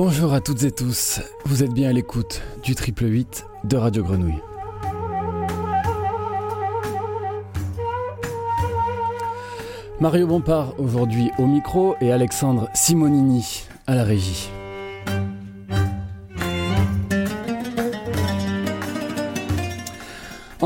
[0.00, 4.04] Bonjour à toutes et tous, vous êtes bien à l'écoute du triple 8 de Radio
[4.04, 4.40] Grenouille.
[9.98, 14.48] Mario Bompard aujourd'hui au micro et Alexandre Simonini à la régie.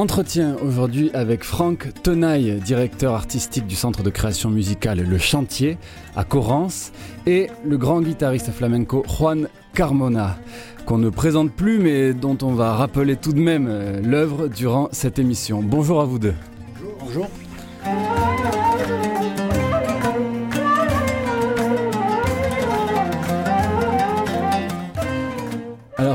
[0.02, 5.78] Entretien aujourd'hui avec Franck Tenaille, directeur artistique du centre de création musicale Le Chantier
[6.16, 6.90] à Corrance,
[7.24, 10.38] et le grand guitariste flamenco Juan Carmona,
[10.86, 14.88] qu'on ne présente plus mais dont on va rappeler tout de même euh, l'œuvre durant
[14.90, 15.62] cette émission.
[15.62, 16.34] Bonjour à vous deux.
[16.98, 17.28] Bonjour.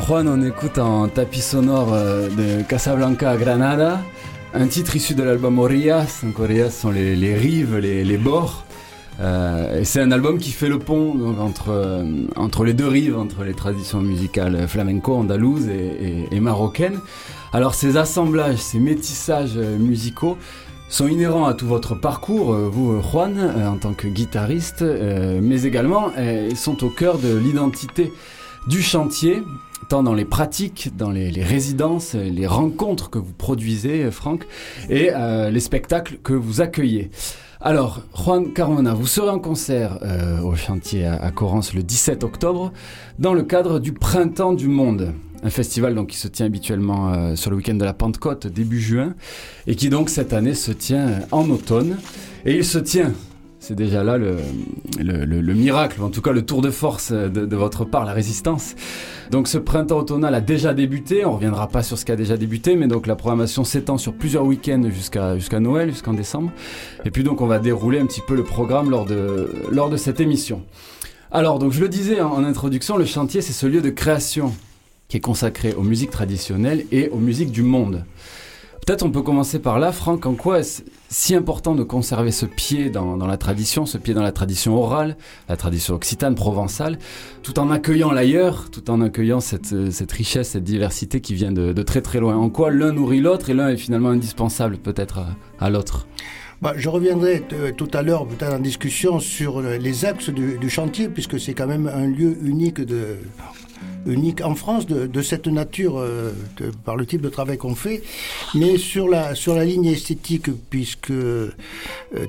[0.07, 3.99] Juan, on écoute en tapis sonore euh, de Casablanca à Granada,
[4.53, 6.21] un titre issu de l'album Orillas.
[6.23, 8.63] Donc Orillas sont les, rives, les, bords.
[9.19, 12.05] Euh, et c'est un album qui fait le pont entre, euh,
[12.37, 17.01] entre les deux rives, entre les traditions musicales flamenco, andalouses et, et, marocaines.
[17.51, 20.37] Alors ces assemblages, ces métissages musicaux
[20.87, 24.85] sont inhérents à tout votre parcours, vous Juan, en tant que guitariste,
[25.41, 26.13] mais également
[26.55, 28.13] sont au cœur de l'identité
[28.67, 29.43] du chantier,
[29.89, 34.45] tant dans les pratiques, dans les, résidences, les rencontres que vous produisez, Franck,
[34.89, 37.09] et euh, les spectacles que vous accueillez.
[37.59, 42.71] Alors, Juan Carmona, vous serez en concert euh, au chantier à, à le 17 octobre
[43.17, 47.35] dans le cadre du Printemps du Monde, un festival donc qui se tient habituellement euh,
[47.35, 49.15] sur le week-end de la Pentecôte début juin
[49.65, 51.97] et qui donc cette année se tient en automne
[52.45, 53.11] et il se tient
[53.67, 54.37] c'est déjà là le,
[54.97, 58.13] le, le, le, miracle, en tout cas le tour de force de, votre part, la
[58.13, 58.75] résistance.
[59.29, 62.37] Donc ce printemps automnal a déjà débuté, on reviendra pas sur ce qui a déjà
[62.37, 66.53] débuté, mais donc la programmation s'étend sur plusieurs week-ends jusqu'à Noël, jusqu'en décembre.
[67.03, 70.63] Et puis donc on va dérouler un petit peu le programme lors de, cette émission.
[71.29, 74.53] Alors donc je le disais en introduction, le chantier c'est ce lieu de création
[75.09, 78.05] qui est consacré aux musiques traditionnelles et aux musiques du monde.
[78.87, 82.45] Peut-être on peut commencer par là, Franck, en quoi est-ce si important de conserver ce
[82.45, 85.17] pied dans, la tradition, ce pied dans la tradition orale,
[85.49, 86.97] la tradition occitane, provençale,
[87.43, 91.73] tout en accueillant l'ailleurs, tout en accueillant cette, cette, richesse, cette diversité qui vient de,
[91.83, 92.37] très très loin.
[92.37, 95.19] En quoi l'un nourrit l'autre et l'un est finalement indispensable peut-être
[95.59, 96.07] à, l'autre?
[96.61, 97.43] Bah, je reviendrai
[97.75, 101.67] tout à l'heure, peut-être en discussion, sur les axes du, du chantier, puisque c'est quand
[101.67, 103.17] même un lieu unique de,
[104.07, 106.31] unique en France de, cette nature euh,
[106.85, 108.01] par le type de travail qu'on fait,
[108.55, 111.51] mais sur la, sur la ligne esthétique, puisque euh,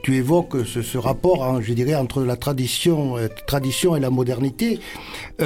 [0.02, 4.80] tu évoques ce, rapport, hein, je dirais, entre la tradition, euh, tradition et la modernité.
[5.38, 5.44] C'est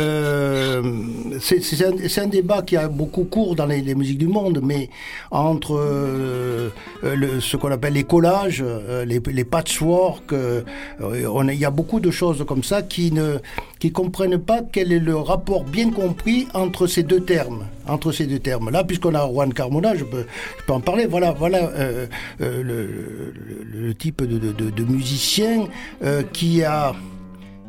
[2.18, 4.88] un, débat qui a beaucoup cours dans les, musiques du monde, mais
[5.30, 6.70] entre
[7.02, 8.64] ce qu'on appelle les collages,
[9.06, 13.38] les, les patchwork, il y a beaucoup de choses comme ça qui ne
[13.82, 17.66] qui comprennent pas quel est le rapport bien compris entre ces deux termes.
[17.88, 18.70] Entre ces deux termes.
[18.70, 20.24] Là, puisqu'on a Juan Carmona, je peux,
[20.60, 21.06] je peux en parler.
[21.06, 22.06] Voilà, voilà euh,
[22.42, 23.32] euh,
[23.64, 25.66] le, type de, musicien
[26.04, 26.94] euh, qui a,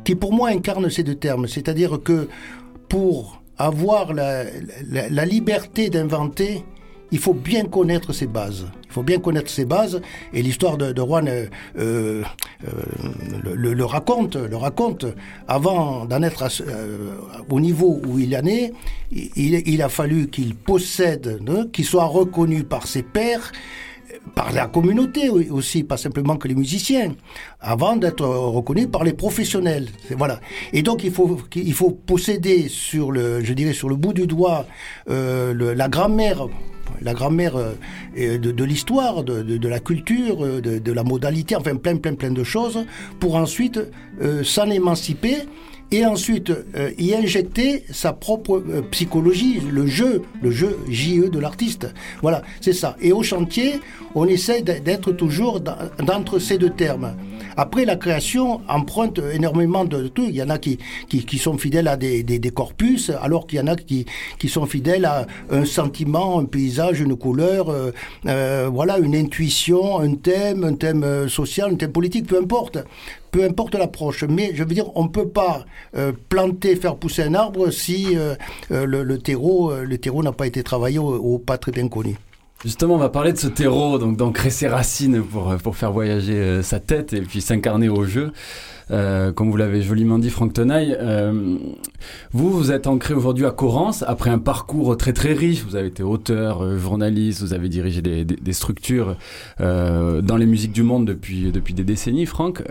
[0.04, 1.48] qui pour moi incarne ces deux termes.
[1.48, 2.28] C'est-à-dire que
[2.88, 6.62] pour avoir la liberté d'inventer,
[7.12, 8.66] il faut bien connaître ses bases.
[8.86, 10.00] Il faut bien connaître ses bases
[10.32, 11.46] et l'histoire de, de Juan euh,
[11.78, 12.22] euh,
[13.54, 14.36] le, raconte.
[14.36, 15.06] Le raconte.
[15.48, 17.10] Avant d'en être euh,
[17.50, 18.72] au niveau où il en est,
[19.12, 23.52] il, il a fallu qu'il possède, hein, qu'il soit reconnu par ses pairs
[24.34, 27.14] par la communauté aussi, pas simplement que les musiciens,
[27.60, 29.88] avant d'être reconnu par les professionnels.
[30.16, 30.40] Voilà.
[30.72, 34.26] Et donc il faut il faut posséder sur le, je dirais sur le bout du
[34.26, 34.66] doigt,
[35.10, 36.46] euh, le, la grammaire
[37.00, 41.76] la grammaire euh, de, l'histoire, de, de, la culture, euh, de, de, la modalité, enfin
[41.76, 42.84] plein, plein, plein de choses,
[43.20, 43.80] pour ensuite
[44.20, 45.38] euh, s'en émanciper
[45.94, 51.38] et ensuite euh, y injecter sa propre euh, psychologie, le jeu, le jeu JE de
[51.38, 51.86] l'artiste.
[52.20, 52.96] Voilà, c'est ça.
[53.00, 53.80] Et au chantier,
[54.16, 57.14] on essaie d'être toujours d'entre ces deux termes.
[57.56, 60.26] Après, la création emprunte énormément de, tout.
[60.28, 63.68] Il y en a qui, qui, sont fidèles à des, corpus, alors qu'il y en
[63.68, 64.06] a qui,
[64.48, 67.66] sont fidèles à un sentiment, un paysage, une couleur,
[68.26, 72.78] euh, voilà, une intuition, un thème, un thème social, un thème politique, peu importe
[73.34, 74.22] peu importe l'approche.
[74.22, 75.64] Mais je veux dire, on ne peut pas
[75.96, 78.36] euh, planter, faire pousser un arbre si euh,
[78.70, 81.72] euh, le, terreau, le terreau n'a pas été travaillé au, au pas très.
[82.64, 86.62] Justement, on va parler de ce terreau, donc d'ancrer ses racines pour, pour faire voyager
[86.62, 88.32] sa tête et puis s'incarner au jeu.
[88.90, 90.96] Euh, comme vous l'avez joliment dit, Franck Tenaille,
[92.32, 95.64] vous, vous êtes ancré aujourd'hui à Corrence, après un parcours très très riche.
[95.64, 99.16] Vous avez été auteur, journaliste, vous avez dirigé des, des, des structures
[99.58, 102.62] dans les musiques du monde depuis, depuis des décennies, Franck.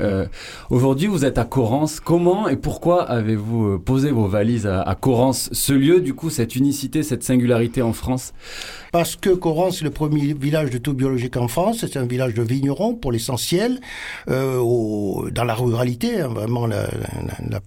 [0.70, 2.00] aujourd'hui, vous êtes à Corrence.
[2.00, 6.56] Comment et pourquoi avez-vous posé vos valises à, à Corrence, ce lieu, du coup, cette
[6.56, 8.34] unicité, cette singularité en France?
[8.92, 11.78] Parce que Corrence est le premier village de tout biologique en France.
[11.80, 13.80] C'est un village de vignerons pour l'essentiel,
[14.30, 14.60] euh,
[15.32, 16.88] dans la ruralité, hein, vraiment la,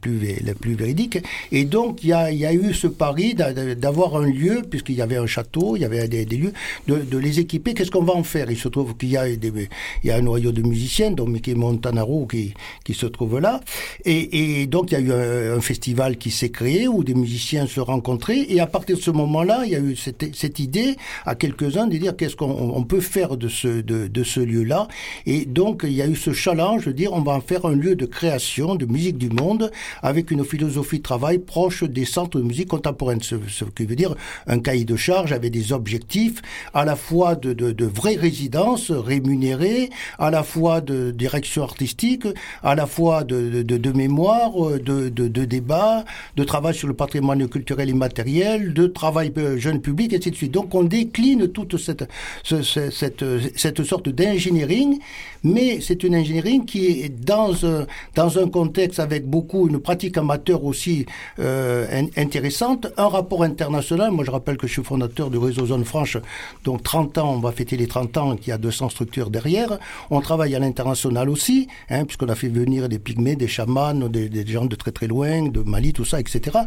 [0.00, 1.18] plus, la plus véridique.
[1.52, 5.02] Et donc, il y a, y a, eu ce pari d'avoir un lieu, puisqu'il y
[5.02, 6.52] avait un château, il y avait des, lieux,
[6.86, 7.74] de, les équiper.
[7.74, 8.50] Qu'est-ce qu'on va en faire?
[8.50, 12.26] Il se trouve qu'il y, a y a un noyau de musiciens, dont Mickey Montanaro
[12.26, 12.54] qui,
[12.84, 13.60] qui se trouve là.
[14.04, 17.66] Et, donc, il y a eu un, un festival qui s'est créé où des musiciens
[17.66, 18.46] se rencontraient.
[18.48, 21.86] Et à partir de ce moment-là, il y a eu cette, cette idée à quelques-uns
[21.86, 24.88] de dire qu'est-ce qu'on peut faire de ce, de, de ce lieu-là.
[25.26, 27.74] Et donc, il y a eu ce challenge de dire on va en faire un
[27.74, 29.70] lieu de création de musique du monde
[30.02, 33.22] avec une philosophie de travail proche des centres de musique contemporaine.
[33.22, 34.14] Ce, ce qui veut dire
[34.46, 36.42] un cahier de charge avec des objectifs
[36.74, 42.26] à la fois de, vraies résidences rémunérées, à la fois de direction artistique,
[42.62, 46.04] à la fois de, de, de mémoire, de, de, débat,
[46.36, 50.48] de travail sur le patrimoine culturel immatériel, de travail euh, jeune public, et ainsi.
[50.48, 52.08] Donc on décline toute cette,
[52.44, 53.24] cette,
[53.56, 54.98] cette, sorte d'engineering,
[55.42, 60.16] mais c'est une engineering qui est dans un, dans un contexte avec beaucoup, une pratique
[60.16, 61.04] amateur aussi
[61.38, 64.10] euh, intéressante, un rapport international.
[64.10, 66.16] Moi, je rappelle que je suis fondateur du réseau Zone Franche,
[66.64, 69.78] donc 30 ans, on va fêter les 30 ans, qui a 200 structures derrière.
[70.10, 74.46] On travaille à l'international aussi, hein, puisqu'on a fait venir des pygmées, des chamans, des,
[74.46, 76.58] gens de très très loin, de Mali, tout ça, etc.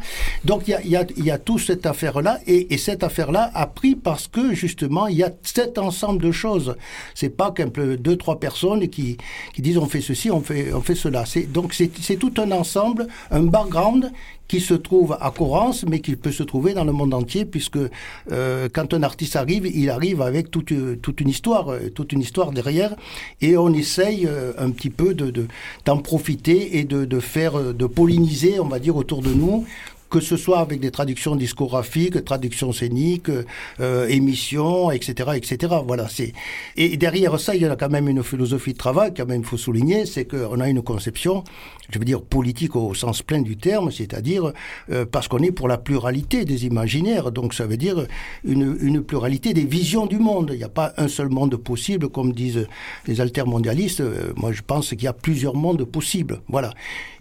[0.45, 3.49] Donc il y a, y, a, y a toute cette affaire-là, et, et cette affaire-là
[3.55, 6.75] a pris parce que justement, il y a cet ensemble de choses.
[7.15, 9.17] C'est pas qu'un peu deux, trois personnes qui,
[9.53, 11.25] qui disent on fait ceci, on fait, on fait cela.
[11.45, 14.11] Donc c'est tout un ensemble, un background
[14.49, 17.77] qui se trouve à Corrence, mais qui peut se trouver dans le monde entier, puisque
[18.31, 22.51] euh, quand un artiste arrive, il arrive avec toute, une histoire, euh, toute une histoire
[22.51, 22.95] derrière,
[23.41, 25.47] et on essaye euh, un petit peu de, de,
[25.85, 29.65] d'en profiter et de, de faire, de polliniser, on va dire, autour de nous,
[30.09, 33.31] que ce soit avec des traductions discographiques, traductions scéniques,
[33.79, 35.75] euh, émissions, etc., etc.
[35.85, 36.33] Voilà, c'est
[36.75, 39.57] et derrière ça, il y a quand même une philosophie de travail, quand même, faut
[39.57, 41.43] souligner, c'est qu'on a une conception,
[41.89, 44.53] je veux dire politique au sens plein du terme, c'est-à-dire
[44.91, 48.05] euh, parce qu'on est pour la pluralité des imaginaires, donc ça veut dire
[48.43, 50.51] une, une pluralité des visions du monde.
[50.53, 52.67] Il n'y a pas un seul monde possible, comme disent
[53.07, 54.01] les altermondialistes.
[54.01, 56.41] Euh, moi, je pense qu'il y a plusieurs mondes possibles.
[56.47, 56.71] Voilà.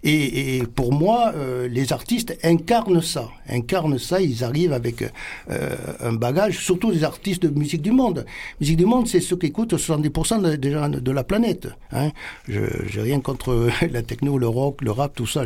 [0.03, 4.21] Et, et pour moi, euh, les artistes incarnent ça, incarnent ça.
[4.21, 8.25] Ils arrivent avec euh, un bagage, surtout les artistes de musique du monde.
[8.59, 11.67] Musique du monde, c'est ceux qui écoutent 70% de, de, de, la planète.
[11.91, 12.11] Hein.
[12.47, 15.43] Je j'ai rien contre la techno, le rock, le rap, tout ça.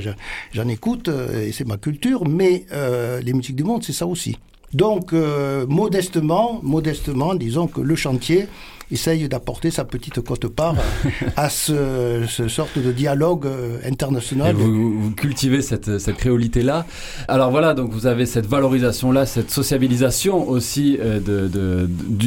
[0.53, 2.27] J'en écoute euh, et c'est ma culture.
[2.27, 4.38] Mais euh, les musiques du monde, c'est ça aussi.
[4.74, 8.47] Donc, euh, modestement, modestement, disons que le chantier
[8.94, 10.75] essaye d'apporter sa petite cote-part
[11.36, 14.56] à ce, ce, sorte de dialogue euh, international.
[14.56, 16.86] Vous, vous, cultivez cette, cette créolité-là.
[17.28, 21.19] Alors voilà, donc vous avez cette valorisation-là, cette sociabilisation aussi euh,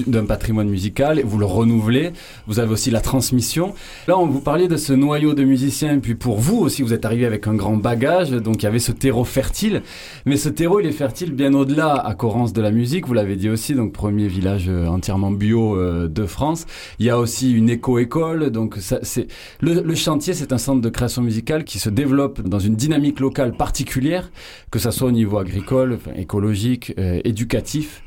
[0.07, 2.13] d'un patrimoine musical, vous le renouvelez,
[2.47, 3.75] vous avez aussi la transmission.
[4.09, 6.93] Là, on vous parlait de ce noyau de musiciens, et puis pour vous aussi, vous
[6.93, 9.83] êtes arrivé avec un grand bagage, donc il y avait ce terreau fertile,
[10.25, 13.37] mais ce terreau, il est fertile bien au-delà, à Corrence de la musique, vous l'avez
[13.37, 15.77] dit aussi, donc premier village euh, entièrement bio
[16.09, 16.56] de France.
[16.99, 18.51] Il y a aussi une éco-école.
[18.51, 19.27] Donc, c'est
[19.61, 23.21] le, le, chantier, c'est un centre de création musicale qui se développe dans une dynamique
[23.21, 24.31] locale particulière,
[24.71, 28.03] que ça soit au niveau agricole, écologique, euh, éducatif.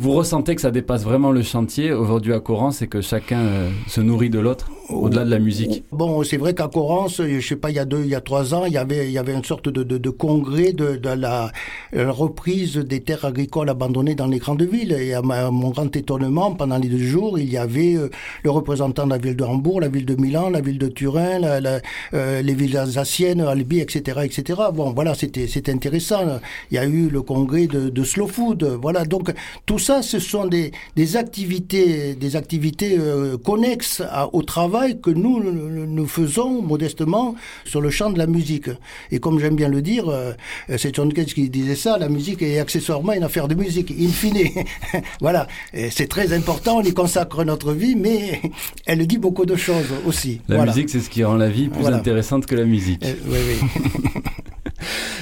[0.00, 3.70] Vous ressentez que ça dépasse vraiment le chantier aujourd'hui à Coran, c'est que chacun euh,
[3.88, 5.84] se nourrit de l'autre au-delà de la musique?
[5.90, 8.20] Bon, c'est vrai qu'à Corance, je sais pas, il y a deux, il y a
[8.20, 10.96] trois ans, il y avait, il y avait une sorte de, de, de congrès de,
[10.96, 11.50] de la,
[11.92, 14.92] la, reprise des terres agricoles abandonnées dans les grandes villes.
[14.92, 18.08] Et à, ma, à mon grand étonnement, pendant les deux jours, il y avait euh,
[18.44, 21.40] le représentant de la ville de Hambourg, la ville de Milan, la ville de Turin,
[21.40, 21.80] la, la,
[22.14, 24.60] euh, les villes alsaciennes, Albi, etc., etc.
[24.72, 26.40] Bon, voilà, c'était, c'était intéressant.
[26.70, 28.62] Il y a eu le congrès de, de Slow Food.
[28.80, 29.32] Voilà, donc
[29.66, 35.10] tout ça, ce sont des, des activités, des activités euh, connexes à, au travail que
[35.10, 38.70] nous, nous faisons modestement sur le champ de la musique.
[39.10, 40.32] Et comme j'aime bien le dire, euh,
[40.76, 44.08] c'est John Cage qui disait ça, la musique est accessoirement une affaire de musique, in
[44.08, 44.48] fine.
[45.20, 45.46] voilà,
[45.90, 48.40] c'est très important, on y consacre notre vie, mais
[48.86, 50.40] elle dit beaucoup de choses aussi.
[50.48, 50.72] La voilà.
[50.72, 51.96] musique, c'est ce qui rend la vie plus voilà.
[51.98, 53.04] intéressante que la musique.
[53.04, 54.20] Euh, oui, oui.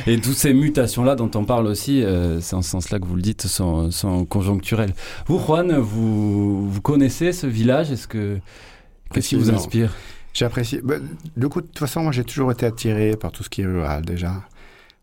[0.06, 3.16] Et toutes ces mutations-là dont on parle aussi, euh, c'est en ce sens-là que vous
[3.16, 4.94] le dites, sont, sont conjoncturelles.
[5.26, 7.90] Vous, Juan, vous, vous connaissez ce village?
[7.90, 8.38] Est-ce que
[9.12, 9.94] Qu'est-ce qui vous inspire?
[10.34, 10.80] J'apprécie.
[10.82, 10.96] Bah,
[11.36, 14.34] de toute façon, moi, j'ai toujours été attiré par tout ce qui est rural déjà,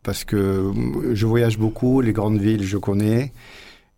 [0.02, 0.72] parce que
[1.12, 3.32] je voyage beaucoup, les grandes villes, je connais,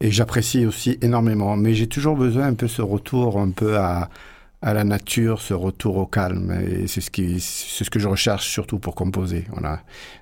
[0.00, 1.56] et j'apprécie aussi énormément.
[1.56, 4.08] Mais j'ai toujours besoin un peu ce retour, un peu à,
[4.62, 6.52] à la nature, ce retour au calme.
[6.68, 9.44] Et c'est ce qui, c'est ce que je recherche surtout pour composer.
[9.52, 9.80] Voilà.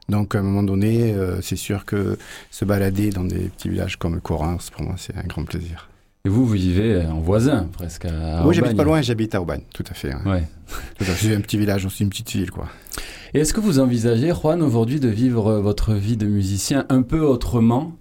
[0.09, 2.19] Donc, à un moment donné, euh, c'est sûr que
[2.51, 5.89] se balader dans des petits villages comme Correns, pour moi, c'est un grand plaisir.
[6.27, 9.61] Et vous, vous vivez en voisin, presque à Oui, j'habite pas loin, j'habite à Aubagne,
[9.75, 10.15] tout à fait.
[10.25, 10.43] Ouais.
[10.99, 12.67] C'est un petit village aussi, une petite ville, quoi.
[13.35, 17.21] Et est-ce que vous envisagez, Juan, aujourd'hui, de vivre votre vie de musicien un peu
[17.21, 17.93] autrement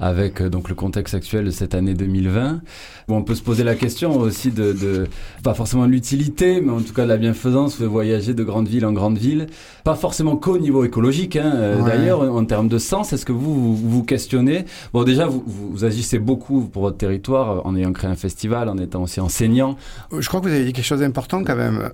[0.00, 2.60] avec euh, donc le contexte actuel de cette année 2020.
[3.06, 5.06] Bon, on peut se poser la question aussi de, de
[5.44, 8.66] pas forcément de l'utilité, mais en tout cas de la bienfaisance de voyager de grande
[8.66, 9.46] ville en grande ville.
[9.84, 13.12] Pas forcément qu'au niveau écologique, hein, euh, d'ailleurs, en termes de sens.
[13.12, 14.64] Est-ce que vous, vous, questionnez?
[14.92, 18.68] Bon, déjà, vous, vous, agissez beaucoup pour votre territoire euh, en ayant créé un festival,
[18.68, 19.76] en étant aussi enseignant.
[20.16, 21.90] Je crois que vous avez dit quelque chose d'important quand même.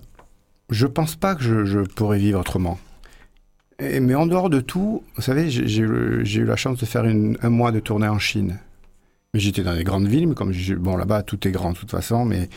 [0.71, 2.79] Je pense pas que je, je pourrais vivre autrement
[3.81, 7.73] mais en dehors de tout, vous savez, j'ai eu la chance de faire un mois
[7.73, 8.59] de tournée en Chine.
[9.35, 12.25] J'étais dans des grandes villes, mais comme bon là-bas tout est grand de toute façon,
[12.25, 12.49] mais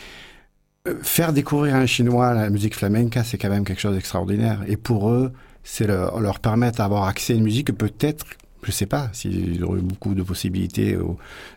[0.88, 4.62] euh, faire découvrir un Chinois la musique flamenca, c'est quand même quelque chose d'extraordinaire.
[4.66, 8.24] Et pour eux, c'est leur, permettre d'avoir accès à une musique que peut-être,
[8.62, 10.96] je ne sais pas s'ils auraient beaucoup de possibilités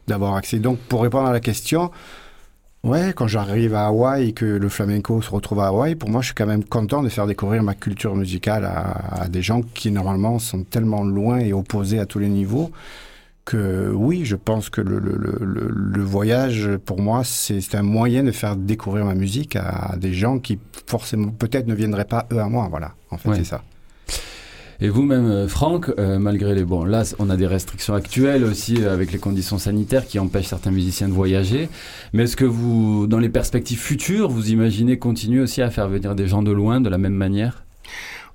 [0.07, 0.59] d'avoir accès.
[0.59, 1.89] Donc pour répondre à la question,
[2.83, 6.19] Ouais, quand j'arrive à Hawaï et que le flamenco se retrouve à Hawaï, pour moi,
[6.19, 9.89] je suis quand même content de faire découvrir ma culture musicale à, des gens qui,
[9.89, 12.71] normalement, sont tellement loin et opposés à tous les niveaux
[13.45, 18.23] que oui, je pense que le, le, le, le voyage, pour moi, c'est un moyen
[18.23, 22.39] de faire découvrir ma musique à, des gens qui, forcément, peut-être ne viendraient pas eux
[22.39, 22.67] à moi.
[22.69, 23.63] Voilà, en fait, c'est ça.
[24.81, 28.77] Et vous-même, euh, Franck, euh, malgré les bon, là, on a des restrictions actuelles aussi
[28.81, 31.69] euh, avec les conditions sanitaires qui empêchent certains musiciens de voyager.
[32.13, 36.15] Mais est-ce que vous, dans les perspectives futures, vous imaginez continuer aussi à faire venir
[36.15, 37.63] des gens de loin de la même manière?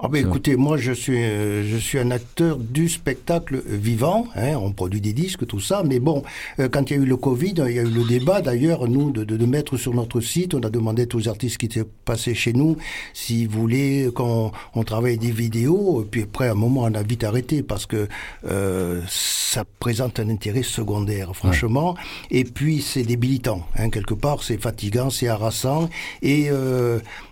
[0.01, 4.29] Ah ben, écoutez, moi je suis euh, je suis un acteur du spectacle vivant.
[4.37, 5.83] Hein, on produit des disques, tout ça.
[5.85, 6.23] Mais bon,
[6.61, 8.87] euh, quand il y a eu le Covid, il y a eu le débat d'ailleurs
[8.87, 10.55] nous de, de, mettre sur notre site.
[10.55, 12.77] On a demandé les artistes qui étaient passés chez nous
[13.13, 16.07] s'ils voulaient qu'on on travaille des vidéos.
[16.09, 18.07] Puis après, à un moment, on a vite arrêté parce que
[18.49, 21.97] euh, ça présente un intérêt secondaire, franchement.
[22.31, 25.89] Et puis c'est débilitant, hein, quelque part, c'est fatigant, c'est harassant
[26.23, 26.51] et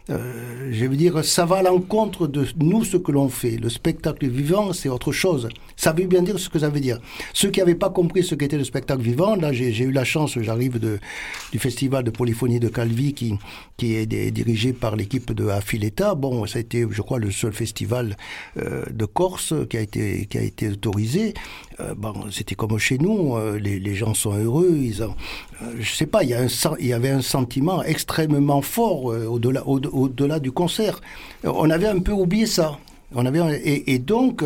[0.09, 3.57] euh, je veux dire, ça va à l'encontre de nous ce que l'on fait.
[3.57, 5.49] Le spectacle vivant, c'est autre chose.
[5.77, 7.01] Ça veut bien dire ce que ça veut dire.
[7.33, 10.39] Ceux qui n'avaient pas compris ce qu'était le spectacle vivant, là, j'ai eu la chance,
[10.41, 13.35] j'arrive du festival de polyphonie de Calvi qui,
[13.77, 16.15] qui est dirigé par l'équipe de Affiletta.
[16.15, 18.17] Bon, ça a été, je crois, le seul festival
[18.59, 21.35] euh, de Corse qui a été, qui a été autorisé.
[21.81, 21.95] Euh,
[22.31, 24.79] c'était comme chez nous, euh, les, gens sont heureux.
[24.81, 25.15] Ils ont,
[25.63, 31.01] euh, je sais pas, il y, avait un sentiment extrêmement fort au-delà, du concert.
[31.45, 32.79] On avait un peu oublié ça.
[33.15, 34.43] On avait et, donc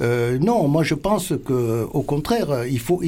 [0.00, 3.00] non, moi je pense que au contraire, il faut,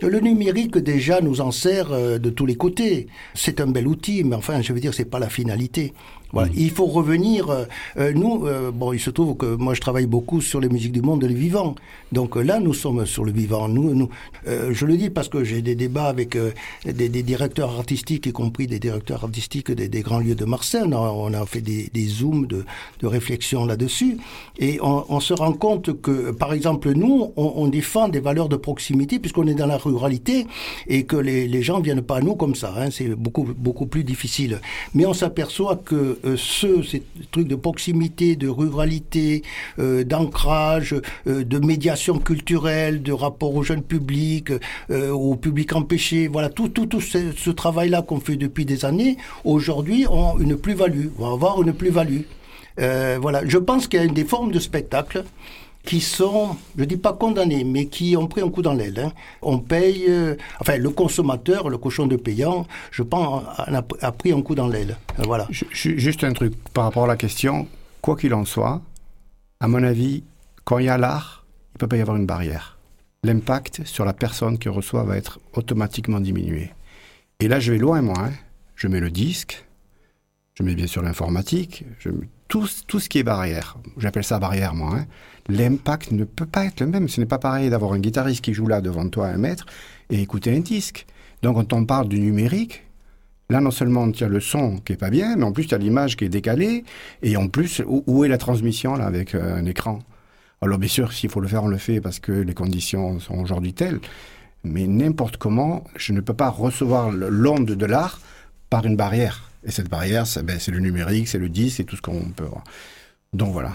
[0.00, 3.08] le numérique déjà nous en sert de tous les côtés.
[3.34, 5.92] C'est un bel outil, mais enfin je veux dire c'est pas la finalité.
[6.32, 6.48] Voilà.
[6.50, 6.54] Mm.
[6.56, 7.50] Il faut revenir.
[7.50, 7.64] Euh,
[7.98, 10.92] euh, nous, euh, bon, il se trouve que moi je travaille beaucoup sur les musiques
[10.92, 11.74] du monde et le vivant.
[12.10, 13.68] Donc là, nous sommes sur le vivant.
[13.68, 14.08] Nous, nous
[14.46, 16.36] je le dis parce que j'ai des débats avec
[16.84, 20.82] des, des, directeurs artistiques, y compris des directeurs artistiques des, des grands lieux de Marseille.
[20.92, 22.64] On a, fait des, des zooms de,
[23.00, 24.18] de réflexion là-dessus,
[24.58, 28.48] et on, on, se rend compte que, par exemple, nous, on, on défend des valeurs
[28.48, 30.46] de proximité puisqu'on est dans la ruralité
[30.88, 32.74] et que les, les gens viennent pas à nous comme ça.
[32.76, 34.60] Hein, C'est beaucoup beaucoup plus difficile.
[34.94, 39.42] Mais on s'aperçoit que euh, ce, ces trucs de proximité, de ruralité,
[39.78, 40.94] euh, d'ancrage,
[41.26, 44.50] euh, de médiation culturelle, de rapport au jeune public,
[44.90, 50.06] au public empêché, voilà, tout, tout, tout ce, travail-là qu'on fait depuis des années, aujourd'hui
[50.08, 52.22] ont une plus-value, vont avoir une plus-value.
[52.76, 55.24] voilà, je pense qu'il y a des formes de spectacle
[55.84, 58.98] qui sont, je dis pas condamnés, mais qui ont pris un coup dans l'aile.
[58.98, 59.12] Hein.
[59.42, 64.42] On paye, euh, enfin le consommateur, le cochon de payant, je pense, a, pris un
[64.42, 64.96] coup dans l'aile.
[65.18, 65.46] Euh, voilà.
[65.50, 67.66] Juste un truc par rapport à la question,
[68.00, 68.80] quoi qu'il en soit,
[69.60, 70.22] à mon avis,
[70.64, 72.78] quand il y a l'art, il peut pas y avoir une barrière.
[73.24, 76.70] L'impact sur la personne qui reçoit va être automatiquement diminué.
[77.40, 78.18] Et là, je vais loin, moi.
[78.18, 78.32] Hein.
[78.76, 79.64] Je mets le disque,
[80.54, 81.84] je mets bien sûr l'informatique,
[82.48, 83.76] tout ce qui est barrière.
[83.96, 84.96] J'appelle ça barrière, moi.
[84.96, 85.06] Hein
[85.48, 87.08] l'impact ne peut pas être le même.
[87.08, 89.66] Ce n'est pas pareil d'avoir un guitariste qui joue là devant toi un mètre
[90.10, 91.06] et écouter un disque.
[91.42, 92.84] Donc quand on parle du numérique,
[93.50, 95.74] là non seulement tu as le son qui est pas bien, mais en plus tu
[95.74, 96.84] as l'image qui est décalée,
[97.22, 100.00] et en plus, où, est la transmission là avec euh, un écran?
[100.60, 103.34] Alors bien sûr, s'il faut le faire, on le fait parce que les conditions sont
[103.34, 103.98] aujourd'hui telles,
[104.62, 108.20] mais n'importe comment, je ne peux pas recevoir l'onde de l'art
[108.70, 109.50] par une barrière.
[109.64, 112.44] Et cette barrière, ben, c'est le numérique, c'est le disque, c'est tout ce qu'on peut
[112.44, 112.64] voir.
[113.34, 113.70] Donc voilà.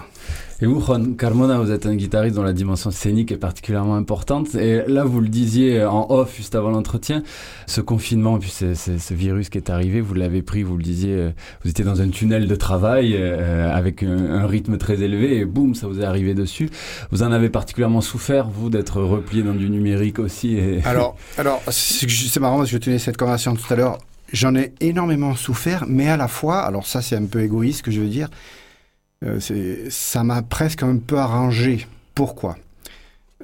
[0.61, 4.53] Et vous, Juan Carmona, vous êtes un guitariste dont la dimension scénique est particulièrement importante.
[4.53, 7.23] Et là, vous le disiez en off juste avant l'entretien,
[7.65, 11.31] ce confinement, puis ce, virus qui est arrivé, vous l'avez pris, vous le disiez, euh,
[11.63, 15.73] vous étiez dans un tunnel de travail euh, avec un, rythme très élevé et boum,
[15.73, 16.69] ça vous est arrivé dessus.
[17.09, 20.59] Vous en avez particulièrement souffert, vous, d'être replié dans du numérique aussi.
[20.85, 23.97] Alors, alors c'est marrant, je tenais cette conversation tout à l'heure.
[24.31, 27.89] J'en ai énormément souffert, mais à la fois, alors ça c'est un peu égoïste que
[27.89, 28.29] je veux dire,
[29.89, 31.87] ça m'a presque un peu arrangé.
[32.15, 32.57] Pourquoi?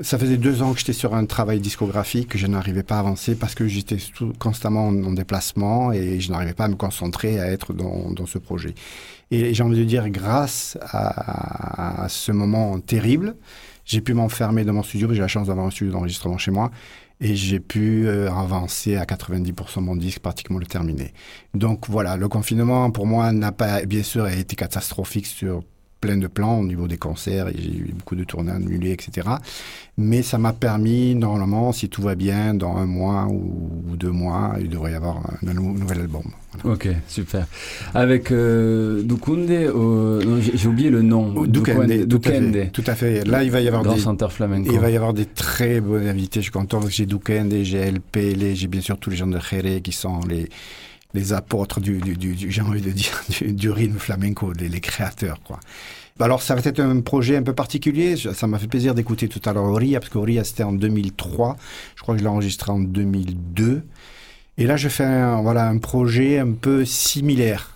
[0.01, 2.99] Ça faisait deux ans que j'étais sur un travail discographique, que je n'arrivais pas à
[2.99, 3.97] avancer parce que j'étais
[4.39, 8.39] constamment en, déplacement et je n'arrivais pas à me concentrer à être dans, dans ce
[8.39, 8.73] projet.
[9.29, 13.35] Et j'ai envie de dire, grâce à, à ce moment terrible,
[13.85, 15.13] j'ai pu m'enfermer dans mon studio.
[15.13, 16.71] J'ai la chance d'avoir un studio d'enregistrement chez moi
[17.19, 21.13] et j'ai pu euh, avancer à 90% mon disque, pratiquement le terminer.
[21.53, 25.63] Donc voilà, le confinement pour moi n'a pas, bien sûr, été catastrophique sur
[26.03, 29.25] plein de plans au niveau des concerts, et j'ai eu beaucoup de tournées annulées, etc.
[29.97, 34.55] Mais ça m'a permis, normalement, si tout va bien, dans un mois ou deux mois,
[34.59, 36.23] il devrait y avoir un, nouvel album.
[36.65, 37.47] Ok, super.
[37.93, 39.47] Avec euh, Dukunde,
[40.53, 41.45] j'ai oublié le nom.
[41.45, 43.23] Dukunde, Dukunde, tout, à fait.
[43.25, 44.69] Là, il va y avoir des flamenco.
[44.73, 46.41] Il va y avoir des très bons invités.
[46.41, 49.27] Je suis content parce que j'ai Dukunde, j'ai LP, j'ai bien sûr tous les gens
[49.27, 50.49] de Jerez qui sont les
[51.13, 55.39] les apôtres du, du, du, j'ai envie de dire, du, rythme flamenco, les, les, créateurs,
[55.43, 55.59] quoi.
[56.19, 58.15] Alors, ça va être un projet un peu particulier.
[58.15, 61.57] Ça m'a fait plaisir d'écouter tout à l'heure Oria, parce qu'Oria, c'était en 2003.
[61.95, 63.83] Je crois que je l'ai enregistré en 2002.
[64.59, 67.71] Et là, je fais un, voilà, un projet un peu similaire.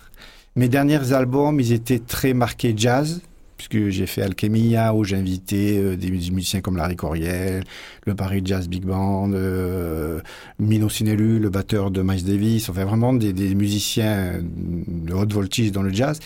[0.54, 3.22] Mes derniers albums, ils étaient très marqués jazz
[3.58, 7.64] puisque j'ai fait Alchemia où j'ai invité euh, des musiciens comme Larry Coriel,
[8.06, 10.20] le Paris Jazz Big Band, euh,
[10.58, 15.82] Mino Sinelu, le batteur de Miles Davis, enfin vraiment des, musiciens de haute voltige dans
[15.82, 16.20] le jazz.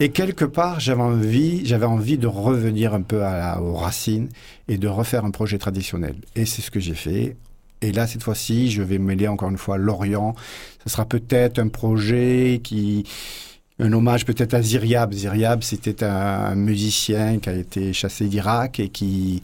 [0.00, 3.18] Et quelque part, j'avais envie, j'avais envie de revenir un peu
[3.60, 4.28] aux racines
[4.66, 6.16] et de refaire un projet traditionnel.
[6.34, 7.36] Et c'est ce que j'ai fait.
[7.82, 10.34] Et là, cette fois-ci, je vais mêler encore une fois l'Orient.
[10.84, 13.04] Ce sera peut-être un projet qui,
[13.82, 15.12] un hommage peut-être à Ziryab.
[15.12, 19.42] Ziryab, c'était un, musicien qui a été chassé d'Irak et qui,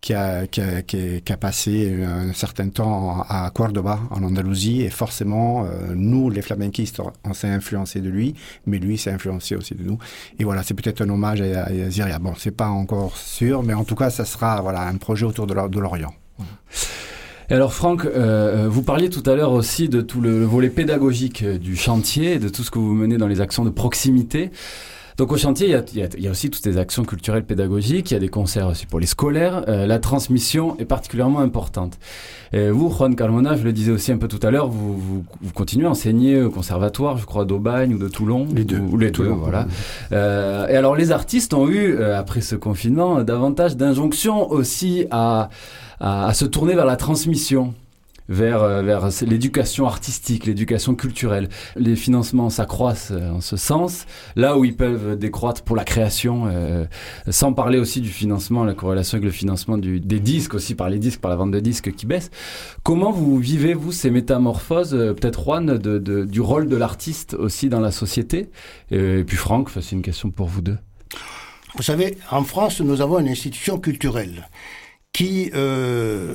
[0.00, 5.94] qui a, qui, a, passé un certain temps à Cordoba, en Andalousie, et forcément, euh,
[5.94, 8.34] nous, les flamenquistes, on s'est influencé de lui,
[8.66, 9.98] mais lui s'est influencé aussi de nous.
[10.38, 12.18] Et voilà, c'est peut-être un hommage à, à.
[12.18, 15.46] Bon, c'est pas encore sûr, mais en tout cas, ça sera voilà un projet autour
[15.46, 16.14] de l'Orient.
[17.48, 18.10] Et alors Franck, euh,
[18.64, 22.38] euh, vous parliez tout à l'heure aussi de tout le, volet pédagogique euh, du chantier,
[22.38, 24.50] de tout ce que vous menez dans les actions de proximité.
[25.16, 26.76] Donc au chantier, il y, a, il, y a, il y, a, aussi toutes les
[26.76, 30.84] actions culturelles pédagogiques, il y a des concerts aussi pour les scolaires, la transmission est
[30.84, 31.98] particulièrement importante.
[32.52, 35.24] Et vous, Juan Carmona, je le disais aussi un peu tout à l'heure, vous, vous,
[35.40, 38.46] vous, continuez à enseigner au conservatoire, je crois, d'Aubagne ou de Toulon.
[38.54, 38.78] Les deux.
[38.78, 39.66] Ou les deux, voilà.
[40.12, 45.48] Euh, et alors les artistes ont eu, après ce confinement, davantage d'injonctions aussi à
[46.00, 47.74] à, se tourner vers la transmission
[48.28, 51.48] vers, euh, vers l'éducation artistique, l'éducation culturelle.
[51.76, 56.46] Les financements s'accroissent euh, en ce sens, là où ils peuvent décroître pour la création,
[56.46, 56.84] euh,
[57.28, 60.98] sans parler aussi du financement, la corrélation avec le financement des disques aussi, par les
[60.98, 62.30] disques, par la vente de disques qui baisse.
[62.82, 67.90] Comment vous vivez, vous, ces métamorphoses, peut-être Juan, du rôle de l'artiste aussi dans la
[67.90, 68.50] société?
[68.90, 70.78] Et puis Franck, c'est une question pour vous deux.
[71.76, 74.48] Vous savez, en France, nous avons une institution culturelle
[75.16, 76.34] qui euh,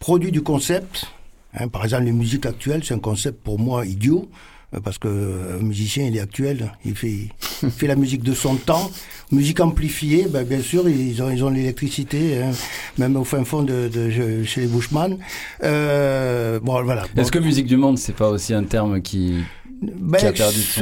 [0.00, 1.06] produit du concept.
[1.54, 4.28] Hein, par exemple, les musiques actuelles, c'est un concept pour moi idiot
[4.74, 7.28] euh, parce que un musicien il est actuel, il fait,
[7.62, 8.90] il fait la musique de son temps,
[9.30, 12.50] musique amplifiée, ben, bien sûr ils ont ils ont l'électricité, hein,
[12.98, 15.16] même au fin fond de, de chez les Bushman.
[15.62, 17.04] Euh, bon voilà.
[17.16, 19.36] Est-ce que musique du monde c'est pas aussi un terme qui
[19.82, 20.34] ben,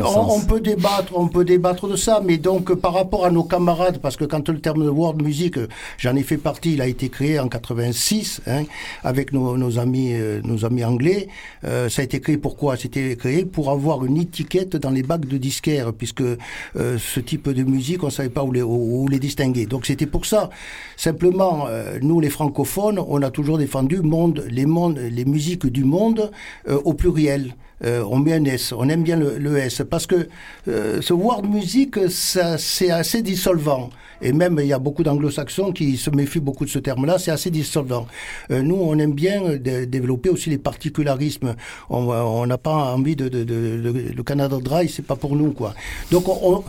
[0.05, 3.99] on, peut débattre, on peut débattre de ça, mais donc par rapport à nos camarades,
[3.99, 5.55] parce que quand le terme de world music,
[5.99, 8.65] j'en ai fait partie, il a été créé en 86 hein,
[9.05, 11.29] avec nos, nos amis, euh, nos amis anglais.
[11.65, 13.45] Euh, ça a été créé pourquoi C'était créé?
[13.45, 18.03] Pour avoir une étiquette dans les bacs de disquaires, puisque euh, ce type de musique,
[18.03, 19.67] on savait pas où les, où, les distinguer.
[19.67, 20.51] Donc c'était pour ça.
[20.97, 25.85] Simplement, euh, nous les francophones, on a toujours défendu monde, les mondes, les musiques du
[25.85, 26.33] monde
[26.67, 27.55] au pluriel.
[27.85, 30.29] Euh, on met un S, on aime bien le, S, parce que
[30.67, 33.91] euh, ce world music, c'est assez dissolvant.
[34.23, 37.31] Et même, il y a beaucoup d'anglo-saxons qui se méfient beaucoup de ce terme-là, c'est
[37.31, 38.07] assez dissolvant.
[38.51, 41.55] Euh, nous, on aime bien développer aussi les particularismes.
[41.91, 45.75] On n'a pas envie de, Le Canada Dry, c'est pas pour nous, quoi.
[46.11, 46.65] Donc, on,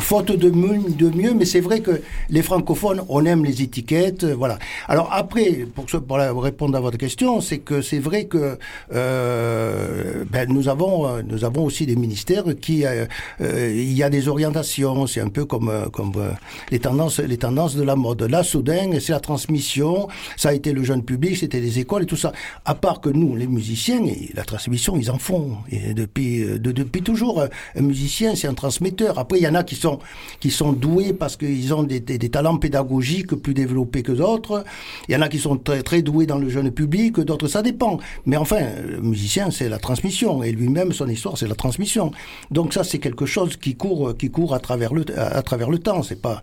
[0.00, 4.58] faute de mieux, mais c'est vrai que les francophones, on aime les étiquettes, voilà.
[4.88, 5.86] Alors après, pour,
[6.42, 8.58] répondre à votre question, c'est que c'est vrai que
[8.90, 13.06] ben, nous avons euh, nous avons aussi des ministères qui euh,
[13.40, 15.06] euh, il y a des orientations.
[15.06, 16.12] C'est un peu comme comme
[16.70, 18.22] les tendances les tendances de la mode.
[18.22, 20.08] Là, soudain, c'est la transmission.
[20.36, 22.32] Ça a été le jeune public, c'était les écoles et tout ça.
[22.64, 24.00] À part que nous, les musiciens,
[24.34, 25.56] la transmission, ils en font.
[25.94, 29.18] Depuis de, depuis toujours, un musicien, c'est un transmetteur.
[29.18, 29.98] Après, il y en a qui sont
[30.40, 34.64] qui sont doués parce qu'ils ont des, des, des, talents pédagogiques plus développés que d'autres.
[35.08, 37.62] Il y en a qui sont très, très doués dans le jeune public, d'autres ça
[37.62, 37.98] dépend.
[38.26, 42.10] Mais enfin, le musicien, c'est la transmission et lui-même, son histoire, c'est la transmission.
[42.50, 45.78] Donc ça, c'est quelque chose qui court, qui court à travers le, à, travers le
[45.78, 46.02] temps.
[46.02, 46.42] C'est pas,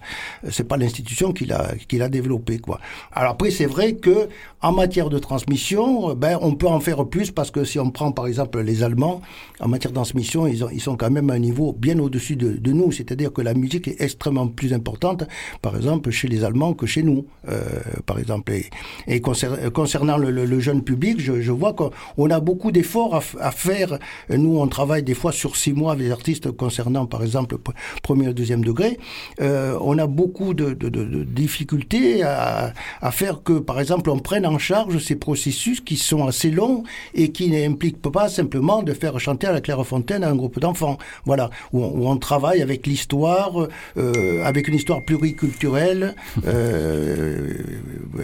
[0.50, 2.80] c'est pas l'institution qui l'a, qui l'a développé, quoi.
[3.12, 4.28] Alors après, c'est vrai que
[4.62, 8.12] en matière de transmission, ben, on peut en faire plus parce que si on prend
[8.12, 9.22] par exemple les Allemands,
[9.60, 12.36] en matière de transmission, ils, ont, ils sont quand même à un niveau bien au-dessus
[12.36, 12.92] de, de nous.
[12.92, 15.24] C'est-à-dire que la musique est extrêmement plus importante,
[15.62, 17.62] par exemple, chez les Allemands que chez nous, euh,
[18.06, 18.52] par exemple.
[18.54, 18.70] Et,
[19.08, 23.98] et concernant le, jeune public, je, vois qu'on a beaucoup d'efforts à, faire.
[24.30, 27.58] Nous, on travaille des fois sur six mois avec les artistes concernant, par exemple,
[28.04, 29.00] premier et deuxième degré.
[29.42, 34.46] Euh, on a de, de, de difficultés à, à, faire que, par exemple, on prenne
[34.46, 39.20] en charge ces processus qui sont assez longs et qui n'impliquent pas simplement de faire
[39.20, 40.98] chanter à la Clairefontaine un groupe d'enfants.
[41.26, 46.16] Voilà, où on, où on, travaille avec l'histoire, euh, avec une histoire pluriculturelle.
[46.48, 47.54] Euh,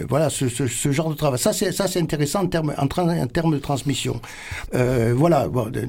[0.09, 1.39] voilà, ce, ce, ce, genre de travail.
[1.39, 4.19] Ça, c'est ça, c'est intéressant en termes en, en termes de transmission.
[4.73, 5.87] Euh, voilà, bon, de, de,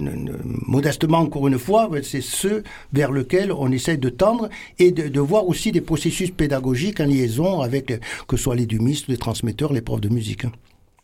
[0.67, 5.21] modestement encore une fois, c'est ce vers lequel on essaye de tendre et de, de,
[5.21, 5.98] voir aussi des processus
[6.37, 7.87] pédagogiques en liaison avec
[8.27, 10.47] que ce soit les dumistes, les transmetteurs, les profs de musique.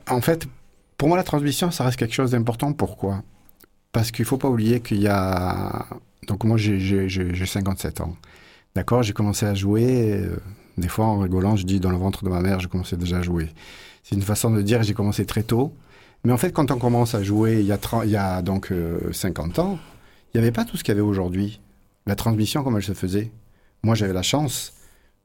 [0.09, 0.47] En fait,
[0.97, 2.73] pour moi, la transmission, ça reste quelque chose d'important.
[2.73, 3.23] Pourquoi?
[3.93, 5.87] Parce qu'il ne faut pas oublier qu'il y a...
[6.29, 8.17] Donc moi, j'ai 57 ans.
[8.75, 9.03] D'accord?
[9.03, 10.13] J'ai commencé à jouer.
[10.13, 10.37] Euh,
[10.79, 13.19] des fois, en rigolant, je dis dans le ventre de ma mère, je commençais déjà
[13.19, 13.49] à jouer.
[14.03, 15.73] C'est une façon de dire, j'ai commencé très tôt.
[16.25, 18.43] Mais en fait, quand on commence à jouer il y a, 30, il y a
[18.43, 19.79] donc euh, 50 ans,
[20.33, 21.61] il n'y avait pas tout ce qu'il y avait aujourd'hui.
[22.07, 23.31] La transmission, comme elle se faisait?
[23.83, 24.73] Moi, j'avais la chance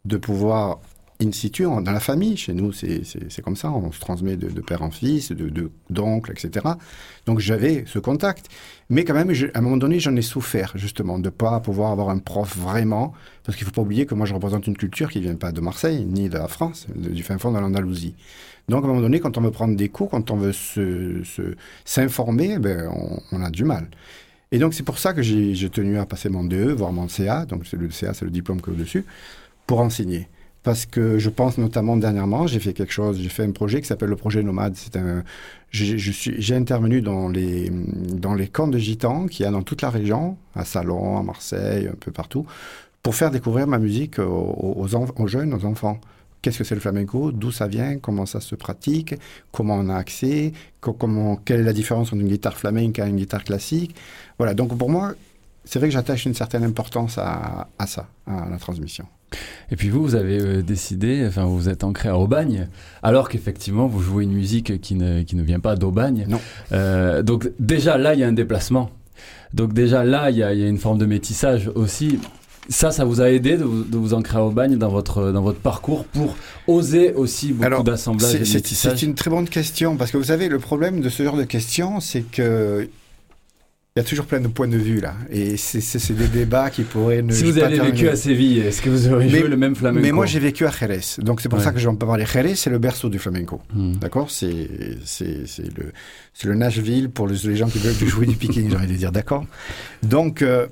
[0.09, 0.79] de pouvoir
[1.21, 4.61] in situ, dans la famille, chez nous, c'est comme ça, on se transmet de, de
[4.61, 6.65] père en fils, de d'oncle, etc.
[7.25, 8.47] Donc j'avais ce contact.
[8.89, 11.91] Mais quand même, à un moment donné, j'en ai souffert, justement, de ne pas pouvoir
[11.91, 14.77] avoir un prof vraiment, parce qu'il ne faut pas oublier que moi, je représente une
[14.77, 17.59] culture qui ne vient pas de Marseille, ni de la France, du fin fond de
[17.59, 18.15] l'Andalousie.
[18.69, 20.53] Donc à un moment donné, quand on veut prendre des cours, quand on veut
[21.85, 23.89] s'informer, se, ben, on, on a du mal.
[24.51, 27.45] Et donc c'est pour ça que j'ai tenu à passer mon DE, voire mon CA,
[27.45, 29.05] donc le CA, c'est le diplôme que au-dessus,
[29.69, 30.27] pour enseigner
[30.63, 33.87] parce que je pense notamment dernièrement, j'ai fait quelque chose, j'ai fait un projet qui
[33.87, 34.75] s'appelle le projet Nomade.
[34.75, 35.23] C'est un,
[35.71, 39.91] j'ai intervenu dans les dans les camps de gitans qu'il y a dans toute la
[39.91, 42.45] région, à Salon, à Marseille, un peu partout,
[43.03, 45.99] pour faire découvrir ma musique aux, jeunes, aux enfants.
[46.41, 47.31] Qu'est-ce que c'est le flamenco?
[47.31, 47.99] D'où ça vient?
[47.99, 49.13] Comment ça se pratique?
[49.51, 50.51] Comment on a accès?
[50.81, 53.95] Comment Quelle est la différence entre une guitare flamenca et une guitare classique?
[54.39, 54.53] Voilà.
[54.55, 55.13] Donc pour moi,
[55.63, 59.05] c'est vrai que j'attache une certaine importance à ça, à la transmission.
[59.71, 62.67] Et puis vous, vous avez euh, décidé, enfin vous êtes ancré à Aubagne,
[63.03, 66.25] alors qu'effectivement vous jouez une musique qui ne, qui ne vient pas d'Aubagne.
[66.27, 66.39] Non.
[66.71, 68.89] Euh, donc déjà là, il y a un déplacement.
[69.53, 72.19] Donc déjà là, il y, a, il y a une forme de métissage aussi.
[72.69, 75.41] Ça, ça vous a aidé de vous, de vous ancrer à Aubagne dans votre, dans
[75.41, 76.35] votre parcours pour
[76.67, 81.01] oser aussi beaucoup d'assemblages C'est une très bonne question, parce que vous savez, le problème
[81.01, 82.87] de ce genre de questions, c'est que
[83.99, 85.13] il y a toujours plein de points de vue là.
[85.29, 88.89] Et c'est des débats qui pourraient ne Si vous avez vécu à Séville, est-ce que
[88.89, 91.01] vous aurez mais, joué le même flamenco Mais moi j'ai vécu à Jerez.
[91.17, 91.65] Donc c'est pour ouais.
[91.65, 92.25] ça que j'en peux parler.
[92.25, 93.61] Jerez, c'est le berceau du flamenco.
[93.73, 93.89] Hmm.
[93.89, 93.95] Mm.
[93.97, 94.31] D'accord?
[94.31, 95.91] C'est le,
[96.45, 99.11] le Nashville pour les, les gens qui veulent jouer du picking, j'ai envie de dire.
[99.11, 99.45] D'accord?
[100.01, 100.67] Donc, euh,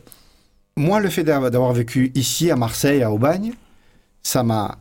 [0.78, 3.52] moi, le fait d'avoir vécu ici à Marseille, à Aubagne,
[4.24, 4.78] ça m'a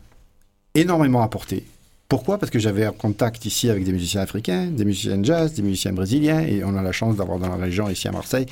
[0.73, 1.65] énormément apporté.
[2.09, 2.37] Pourquoi?
[2.37, 5.91] Parce que j'avais un contact ici avec des musiciens africains, des musiciens jazz, des musiciens
[5.91, 8.45] brésiliens, et on a la chance d'avoir dans la région, ici à Marseille,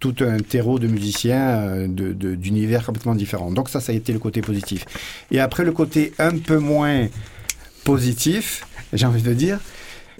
[0.00, 3.50] tout un terreau de musiciens d'univers de, de, complètement différents.
[3.50, 4.86] Donc ça, ça a été le côté positif.
[5.30, 7.06] Et après, le côté un peu moins
[7.84, 9.60] positif, j'ai envie de dire,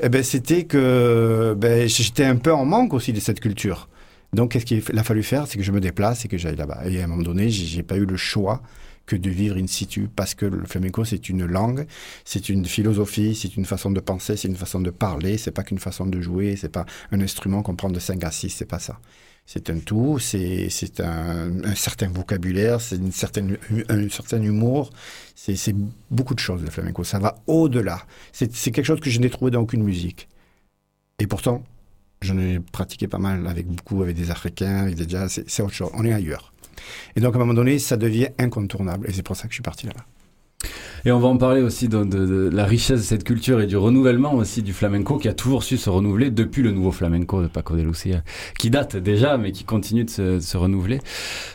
[0.02, 3.88] eh ben, c'était que ben, j'étais un peu en manque aussi de cette culture.
[4.34, 5.46] Donc, qu'est-ce qu'il a fallu faire?
[5.46, 6.82] C'est que je me déplace et que j'aille là-bas.
[6.86, 8.62] Et à un moment donné, j'ai pas eu le choix
[9.06, 11.86] que de vivre in situ, parce que le flamenco, c'est une langue,
[12.24, 15.62] c'est une philosophie, c'est une façon de penser, c'est une façon de parler, c'est pas
[15.64, 18.64] qu'une façon de jouer, c'est pas un instrument qu'on prend de 5 à 6, c'est
[18.64, 18.98] pas ça.
[19.44, 20.68] C'est un tout, c'est
[21.00, 24.90] un, un certain vocabulaire, c'est une certaine, un, certain humour,
[25.34, 25.74] c'est
[26.10, 27.02] beaucoup de choses, le flamenco.
[27.02, 28.06] Ça va au-delà.
[28.32, 30.28] C'est quelque chose que je n'ai trouvé dans aucune musique.
[31.18, 31.64] Et pourtant,
[32.22, 35.74] j'en ai pratiqué pas mal avec beaucoup, avec des Africains, avec des jazz, c'est autre
[35.74, 35.90] chose.
[35.94, 36.51] On est ailleurs.
[37.16, 39.08] Et donc, à un moment donné, ça devient incontournable.
[39.08, 40.04] Et c'est pour ça que je suis parti là-bas.
[41.04, 44.34] Et on va en parler aussi de, la richesse de cette culture et du renouvellement
[44.34, 47.74] aussi du flamenco qui a toujours su se renouveler depuis le nouveau flamenco de Paco
[47.74, 48.22] de Lucia,
[48.56, 51.00] qui date déjà mais qui continue de se, renouveler.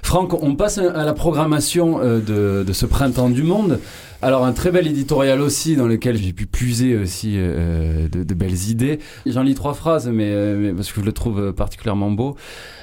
[0.04, 3.80] Franck, on passe à la programmation euh, de, ce printemps du monde.
[4.22, 8.34] Alors un très bel éditorial aussi dans lequel j'ai pu puiser aussi euh, de, de,
[8.34, 9.00] belles idées.
[9.26, 12.36] J'en lis trois phrases mais, euh, mais, parce que je le trouve particulièrement beau.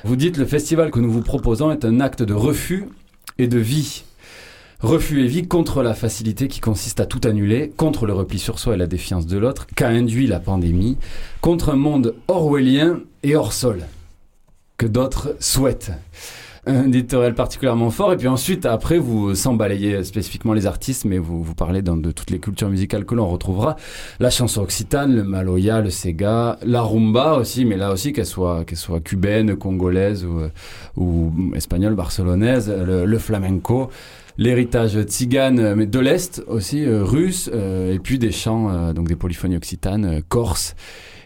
[0.04, 2.84] Vous dites le festival que nous vous proposons est un acte de refus
[3.36, 4.04] et de vie.
[4.80, 8.58] Refus et vie contre la facilité qui consiste à tout annuler, contre le repli sur
[8.58, 10.98] soi et la défiance de l'autre, qu'a induit la pandémie,
[11.40, 13.80] contre un monde orwellien et hors sol,
[14.76, 15.92] que d'autres souhaitent
[16.66, 18.12] un éditorial particulièrement fort.
[18.12, 21.96] Et puis ensuite, après, vous, sans balayer spécifiquement les artistes, mais vous, vous parlez dans,
[21.96, 23.76] de toutes les cultures musicales que l'on retrouvera.
[24.20, 28.64] La chanson occitane, le maloya, le sega, la rumba aussi, mais là aussi, qu'elle soit,
[29.04, 30.40] cubaine, congolaise ou,
[30.96, 33.90] ou espagnole, barcelonaise, le flamenco
[34.36, 39.08] l'héritage tzigane, mais de l'Est aussi, euh, russe, euh, et puis des chants, euh, donc
[39.08, 40.74] des polyphonies occitanes, euh, corse.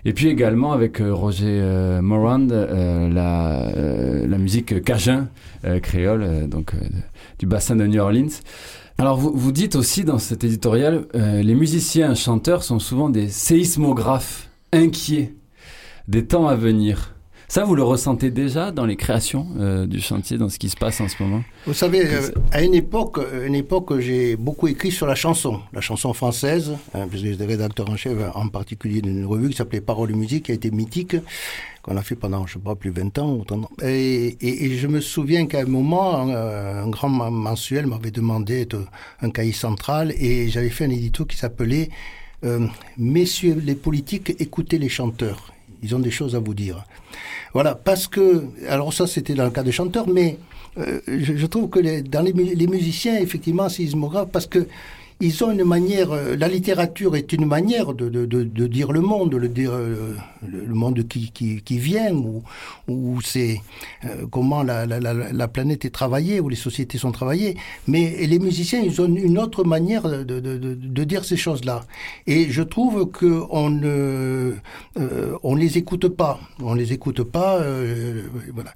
[0.04, 5.28] Et puis également avec euh, Roger euh, Morand, euh, la, euh, la musique cajun,
[5.64, 6.78] euh, créole, euh, donc euh,
[7.38, 8.28] du bassin de New Orleans.
[8.98, 13.28] Alors vous, vous dites aussi dans cet éditorial, euh, les musiciens chanteurs sont souvent des
[13.28, 15.34] séismographes inquiets
[16.08, 17.14] des temps à venir.
[17.50, 20.76] Ça, vous le ressentez déjà dans les créations euh, du chantier, dans ce qui se
[20.76, 21.42] passe en ce moment?
[21.66, 25.80] Vous savez, euh, à une époque, une époque j'ai beaucoup écrit sur la chanson, la
[25.80, 30.10] chanson française, hein, puisque j'étais rédacteur en chef, en particulier d'une revue qui s'appelait Parole
[30.10, 31.16] et Musique, qui a été mythique,
[31.82, 33.32] qu'on a fait pendant, je ne sais pas, plus de 20 ans.
[33.32, 33.62] Autant...
[33.82, 38.66] Et, et, et, je me souviens qu'à un moment, un, un grand mensuel m'avait demandé
[38.66, 38.84] de,
[39.22, 41.88] un cahier central, et j'avais fait un édito qui s'appelait
[42.44, 45.52] euh, Messieurs les politiques, écoutez les chanteurs.
[45.82, 46.84] Ils ont des choses à vous dire.
[47.54, 50.38] Voilà, parce que, alors ça c'était dans le cas des chanteurs, mais
[50.78, 54.66] euh, je, trouve que les, dans les, musiciens, effectivement, c'est sismographe, parce que
[55.20, 58.92] ils ont une manière, euh, la littérature est une manière de, de, de, de dire
[58.92, 60.14] le monde, le dire euh,
[60.46, 62.42] le monde qui, qui, qui vient, ou,
[62.86, 63.60] ou c'est
[64.04, 67.56] euh, comment la, la, la, la, planète est travaillée, ou les sociétés sont travaillées.
[67.88, 71.84] Mais les musiciens, ils ont une autre manière de, de, de, dire ces choses-là.
[72.26, 74.54] Et je trouve que on ne,
[74.98, 78.22] euh, on les écoute pas, on les écoute pas, euh,
[78.54, 78.72] voilà.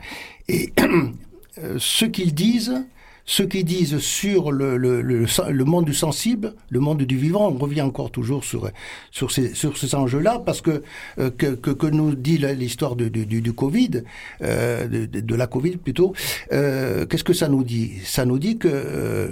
[0.49, 0.73] Et
[1.79, 2.83] ce qu'ils disent,
[3.25, 7.49] ce qu'ils disent sur le, le, le, le, monde du sensible, le monde du vivant,
[7.49, 8.71] on revient encore toujours sur,
[9.11, 10.83] sur ces, sur ces enjeux-là, parce que,
[11.19, 14.03] euh, que, que, nous dit l'histoire du, du, du, Covid,
[14.43, 16.15] euh, de, de, la Covid plutôt,
[16.53, 17.93] euh, qu'est-ce que ça nous dit?
[18.05, 19.29] Ça nous dit que euh,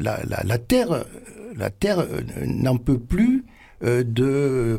[0.00, 1.04] la, la, la, Terre,
[1.56, 3.44] la Terre euh, n'en peut plus
[3.82, 4.78] de,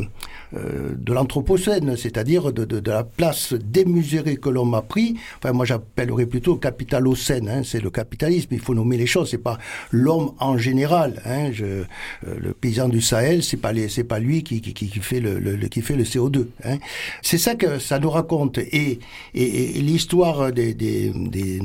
[0.56, 5.16] euh, de l'anthropocène, c'est-à-dire de, de, de, la place démesurée que l'homme a pris.
[5.38, 7.50] Enfin, moi, j'appellerais plutôt capitalocène.
[7.50, 8.50] Hein, c'est le capitalisme.
[8.52, 9.30] Il faut nommer les choses.
[9.32, 9.58] C'est pas
[9.92, 11.22] l'homme en général.
[11.26, 11.84] Hein, je, euh,
[12.22, 15.56] le paysan du Sahel, c'est pas c'est pas lui qui, qui, qui, fait le, le,
[15.68, 16.48] qui fait le CO2.
[16.66, 16.78] Hein.
[17.22, 18.58] C'est ça que ça nous raconte.
[18.60, 19.00] Et,
[19.34, 21.62] et, et l'histoire des des, des,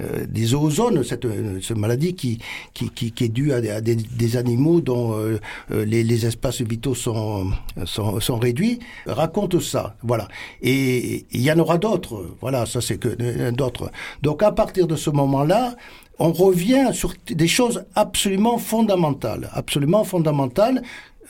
[0.00, 1.26] euh, des zoozones, cette,
[1.62, 2.38] cette maladie qui,
[2.74, 5.38] qui, qui, est due à, à des, des, animaux dont euh,
[5.70, 7.50] les, les espaces vitaux sont,
[7.84, 9.96] sont, sont, réduits, raconte ça.
[10.02, 10.28] Voilà.
[10.62, 12.36] Et il y en aura d'autres.
[12.40, 13.90] Voilà, ça c'est que euh, d'autres.
[14.22, 15.74] Donc à partir de ce moment-là,
[16.18, 20.82] on revient sur des choses absolument fondamentales, absolument fondamentales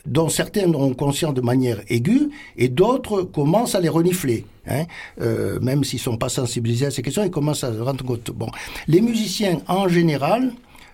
[0.06, 4.44] dont certains ont conscience de manière aiguë et d'autres commencent à les renifler.
[4.66, 4.84] Hein,
[5.20, 8.30] euh, même s'ils sont pas sensibilisés à ces questions, ils commencent à se rendre compte.
[8.30, 8.48] Bon,
[8.88, 10.52] les musiciens en général,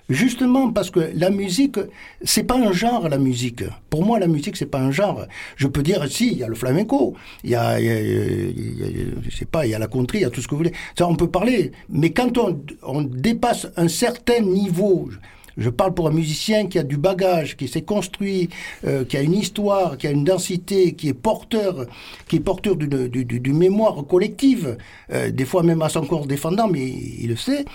[0.08, 1.78] Justement parce que la musique,
[2.22, 3.62] c'est pas un genre la musique.
[3.90, 5.26] Pour moi, la musique c'est pas un genre.
[5.56, 8.16] Je peux dire si, il y a le flamenco, il y a, y a, y
[8.16, 10.52] a je sais pas, il y a la country, il y a tout ce que
[10.52, 10.72] vous voulez.
[10.96, 11.72] Ça, on peut parler.
[11.90, 15.10] Mais quand on, on dépasse un certain niveau,
[15.58, 18.48] je parle pour un musicien qui a du bagage, qui s'est construit,
[18.86, 21.84] euh, qui a une histoire, qui a une densité, qui est porteur,
[22.28, 24.78] qui est porteur d'une, du, du, du mémoire collective,
[25.12, 27.66] euh, des fois même à son corps défendant, mais il le sait.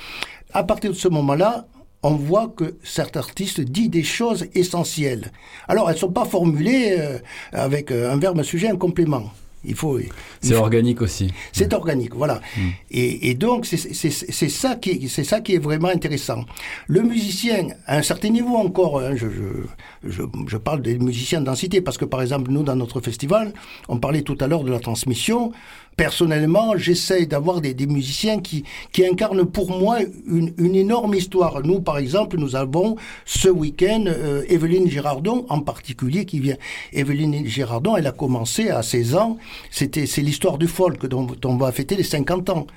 [0.51, 1.67] À partir de ce moment-là,
[2.03, 5.31] on voit que certains artistes disent des choses essentielles.
[5.67, 7.17] Alors, elles ne sont pas formulées euh,
[7.53, 9.31] avec euh, un verbe, un sujet, un complément.
[9.65, 9.97] Il faut.
[10.41, 11.33] C'est organique aussi.
[11.53, 12.41] C'est organique, voilà.
[12.57, 12.61] Mmh.
[12.91, 16.43] Et, et, donc c'est ça qui c'est ça qui est vraiment intéressant.
[16.87, 21.39] Le musicien, à un certain niveau encore, hein, je, je, je, je, parle des musiciens
[21.39, 23.53] de densité parce que par exemple nous dans notre festival,
[23.87, 25.53] on parlait tout à l'heure de la transmission.
[25.95, 28.63] Personnellement, j'essaye d'avoir des, musiciens qui,
[28.99, 31.61] incarnent pour moi une, énorme histoire.
[31.63, 36.55] Nous, par exemple, nous avons ce week-end euh, Evelyne Girardon en particulier qui vient.
[36.93, 39.37] Evelyne Girardon, elle a commencé à 16 ans.
[39.69, 42.67] C'était c'est l'histoire du folk dont, on va fêter les 50 ans.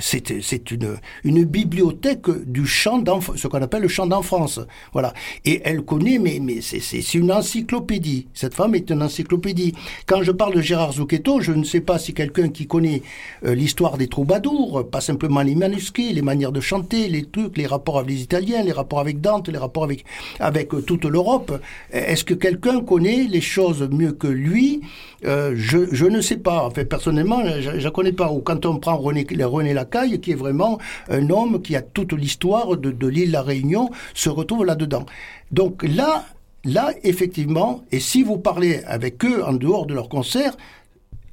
[0.00, 4.60] C'est c'est une une bibliothèque du chant d'enfance, ce qu'on appelle le chant d'enfance.
[4.92, 5.14] Voilà.
[5.44, 8.26] Et elle connaît, mais mais c'est une encyclopédie.
[8.34, 9.74] Cette femme est une encyclopédie.
[10.06, 13.02] Quand je parle de Gérard Zucchetto, je ne sais pas si quelqu'un qui connaît
[13.44, 17.66] euh, l'histoire des troubadours, pas simplement les manuscrits, les manières de chanter, les trucs, les
[17.66, 20.04] rapports avec les Italiens, les rapports avec Dante, les rapports avec,
[20.40, 21.60] avec euh, toute l'Europe.
[21.92, 24.82] Est-ce que quelqu'un connaît les choses mieux que lui?
[25.24, 26.66] Euh, je, je ne sais pas.
[26.66, 28.30] Enfin, personnellement, je ne connais pas.
[28.30, 30.78] Ou quand on prend René, René Lacaille, qui est vraiment
[31.08, 35.06] un homme qui a toute l'histoire de, de l'île La Réunion, se retrouve là-dedans.
[35.50, 36.26] Donc là,
[36.64, 40.56] là, effectivement, et si vous parlez avec eux en dehors de leur concert,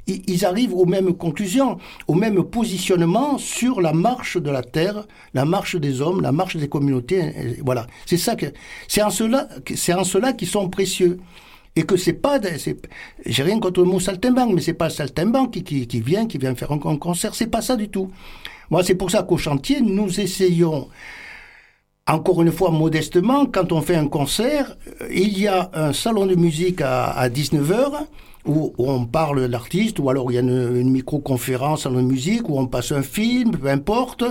[0.08, 5.46] ils arrivent aux mêmes conclusions, au même positionnement sur la marche de la terre, la
[5.46, 7.58] marche des hommes, la marche des communautés.
[7.64, 8.48] Voilà, c'est ça que
[8.88, 11.20] c'est en cela, c'est en cela qu'ils sont précieux
[11.76, 12.40] et que c'est pas,
[13.26, 16.38] j'ai rien contre le mot saltimbanque, mais c'est pas saltimbanque qui, qui, qui, vient, qui
[16.38, 18.12] vient faire un, un concert, c'est pas ça du tout.
[18.70, 20.90] Moi, c'est pour ça qu'au chantier, nous essayons
[22.08, 24.76] encore une fois, modestement, quand on fait un concert,
[25.12, 28.06] il y a un salon de musique à, à 19h
[28.46, 32.60] où, on parle l'artiste, ou alors il y a une, une micro-conférence en musique, où
[32.60, 34.24] on passe un film, peu importe.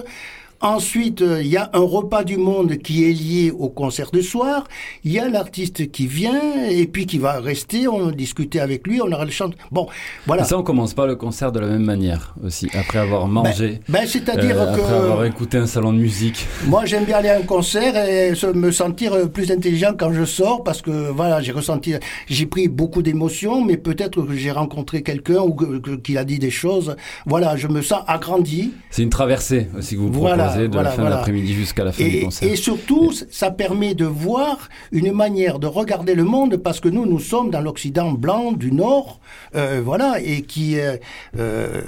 [0.63, 4.65] Ensuite, il y a un repas du monde qui est lié au concert de soir.
[5.05, 7.89] Il y a l'artiste qui vient et puis qui va rester.
[7.89, 9.49] On discuter avec lui, on aura le chant.
[9.73, 9.87] Bon,
[10.27, 10.45] voilà.
[10.45, 12.69] Ça, on commence pas le concert de la même manière aussi.
[12.79, 16.47] Après avoir mangé, ben, ben c'est-à-dire euh, que après avoir écouté un salon de musique.
[16.67, 20.63] Moi, j'aime bien aller à un concert et me sentir plus intelligent quand je sors
[20.63, 21.95] parce que voilà, j'ai ressenti,
[22.27, 25.57] j'ai pris beaucoup d'émotions, mais peut-être que j'ai rencontré quelqu'un ou
[26.05, 26.97] qu'il a dit des choses.
[27.25, 28.73] Voilà, je me sens agrandi.
[28.91, 30.50] C'est une traversée aussi que vous voilà.
[30.57, 31.17] De voilà, la fin voilà.
[31.17, 32.51] de l'après-midi jusqu'à la fin et, du concert.
[32.51, 37.07] Et surtout, ça permet de voir une manière de regarder le monde parce que nous,
[37.07, 39.21] nous sommes dans l'Occident blanc du Nord,
[39.55, 40.97] euh, voilà, et qui, euh,
[41.39, 41.83] euh,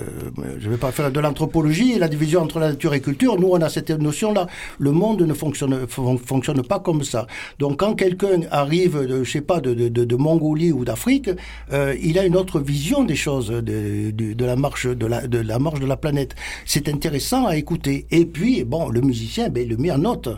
[0.58, 3.38] je ne vais pas faire de l'anthropologie et la division entre la nature et culture.
[3.38, 4.46] Nous, on a cette notion-là.
[4.78, 7.26] Le monde ne fonctionne, fonctionne pas comme ça.
[7.58, 11.30] Donc, quand quelqu'un arrive, de, je sais pas, de, de, de Mongolie ou d'Afrique,
[11.72, 15.26] euh, il a une autre vision des choses, de, de, de la marche de la,
[15.26, 16.34] de la marche de la planète.
[16.64, 18.06] C'est intéressant à écouter.
[18.10, 20.28] Et puis bon, le musicien, ben, il le met en note.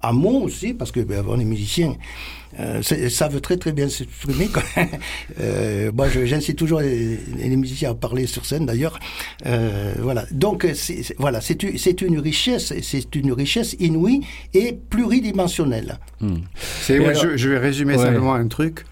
[0.00, 1.96] À moi aussi, parce que ben, on est musicien,
[2.60, 4.48] euh, ça veut très très bien s'exprimer.
[5.40, 8.98] euh, moi, j'incite toujours les, les, musiciens à parler sur scène, d'ailleurs.
[9.46, 10.24] Euh, voilà.
[10.30, 11.62] Donc, c'est, voilà, c'est,
[12.02, 14.20] une richesse, c'est une richesse inouïe
[14.54, 15.98] et pluridimensionnelle.
[16.20, 16.36] Hmm.
[16.54, 18.04] C'est, je, je, vais résumer ouais.
[18.04, 18.84] simplement un truc.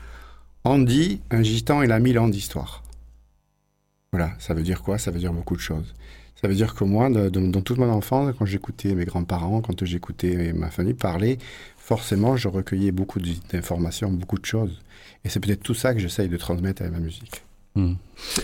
[0.65, 2.83] On dit, un gitan, il a mille ans d'histoire.
[4.17, 4.97] Voilà, ça veut dire quoi?
[4.97, 5.95] Ça veut dire beaucoup de choses.
[6.41, 9.85] Ça veut dire que moi, de, dans toute mon enfance, quand j'écoutais mes grands-parents, quand
[9.85, 11.37] j'écoutais ma famille parler,
[11.77, 14.81] forcément, je recueillais beaucoup d'informations, beaucoup de choses.
[15.23, 17.46] Et c'est peut-être tout ça que j'essaye de transmettre avec ma musique.
[17.77, 17.95] Mmh.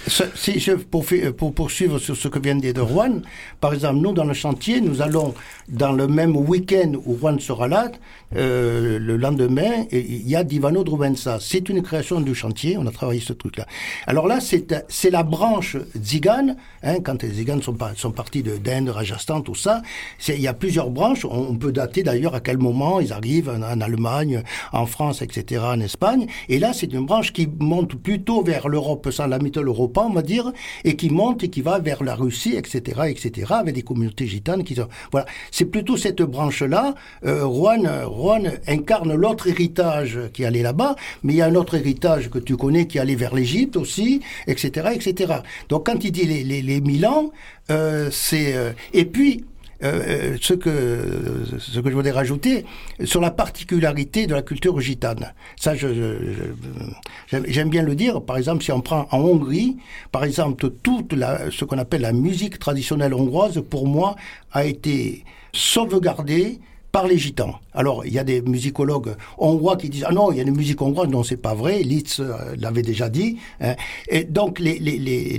[0.06, 1.04] Si pour,
[1.36, 3.22] pour, poursuivre sur ce que vient de dire Juan,
[3.60, 5.34] par exemple, nous, dans le chantier, nous allons,
[5.68, 7.90] dans le même week-end où Juan sera là,
[8.36, 11.38] euh, le lendemain, il y a Divano Drubensa.
[11.40, 13.66] C'est une création du chantier, on a travaillé ce truc-là.
[14.06, 19.40] Alors là, c'est la branche Zigane, hein, quand les Ziganes sont, sont partis d'Inde, Rajasthan,
[19.40, 19.82] tout ça,
[20.28, 23.62] il y a plusieurs branches, on, peut dater d'ailleurs à quel moment ils arrivent en,
[23.62, 24.42] en, Allemagne,
[24.72, 29.08] en France, etc., en Espagne, et là, c'est une branche qui monte plutôt vers l'Europe
[29.22, 30.52] sans la mythologie Europa, on va dire,
[30.84, 34.64] et qui monte et qui va vers la Russie, etc., etc., avec des communautés gitanes
[34.64, 35.26] qui sont, voilà.
[35.50, 36.94] C'est plutôt cette branche-là.
[37.24, 41.74] Euh, Juan, Juan incarne l'autre héritage qui allait là-bas, mais il y a un autre
[41.74, 45.34] héritage que tu connais qui allait vers l'Égypte aussi, etc., etc.
[45.68, 47.30] Donc quand il dit les, les, les mille ans,
[47.70, 49.44] euh, c'est, euh, et puis,
[49.82, 52.64] euh, ce que ce que je voudrais rajouter
[53.04, 55.32] sur la particularité de la culture gitane.
[55.56, 58.22] Ça, je, je, j'aime bien le dire.
[58.22, 59.76] Par exemple, si on prend en Hongrie,
[60.10, 64.16] par exemple, toute la, ce qu'on appelle la musique traditionnelle hongroise, pour moi,
[64.52, 66.60] a été sauvegardée
[66.92, 67.58] par les gitans.
[67.72, 70.54] Alors, il y a des musicologues hongrois qui disent ah non, il y a une
[70.54, 71.82] musique hongroise, non, c'est pas vrai.
[71.82, 73.38] Litz euh, l'avait déjà dit.
[73.60, 73.74] Hein.
[74.08, 75.38] Et donc, les les les,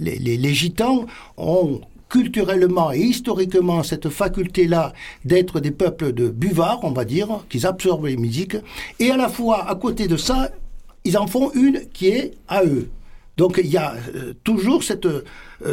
[0.00, 4.92] les, les gitans ont culturellement et historiquement cette faculté-là
[5.24, 8.56] d'être des peuples de buvards, on va dire, qu'ils absorbent les musiques,
[8.98, 10.50] et à la fois, à côté de ça,
[11.04, 12.88] ils en font une qui est à eux.
[13.36, 15.22] Donc il y a euh, toujours cette euh,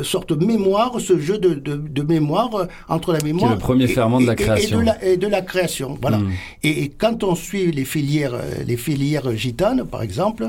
[0.03, 3.85] sorte de mémoire, ce jeu de, de, de mémoire euh, entre la mémoire le premier
[3.85, 4.77] et- ferment de la création.
[4.77, 5.97] et de la, et de la création.
[5.99, 6.19] Voilà.
[6.19, 6.31] Mm.
[6.61, 8.35] Et, et quand on suit les filières,
[8.67, 10.47] les filières gitanes, par exemple,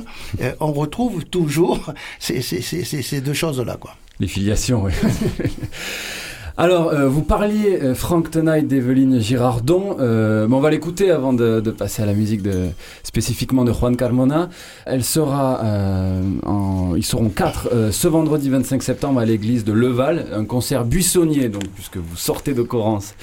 [0.61, 3.95] on retrouve toujours ces, ces, ces, ces- ces deux choses-là, quoi.
[4.21, 4.93] Les filiations, oui.
[6.59, 9.99] Alors, euh, vous parliez, euh, Franck Tonight d'Evelyne Girardon.
[10.01, 12.69] Euh, mais on va l'écouter avant de, de passer à la musique de,
[13.03, 14.49] spécifiquement de Juan Carmona.
[14.87, 19.75] Elle sera, euh, en, ils seront quatre euh, ce vendredi 25 septembre à l'église de
[19.75, 23.15] Leval, un concert buissonnier, donc puisque vous sortez de Corrence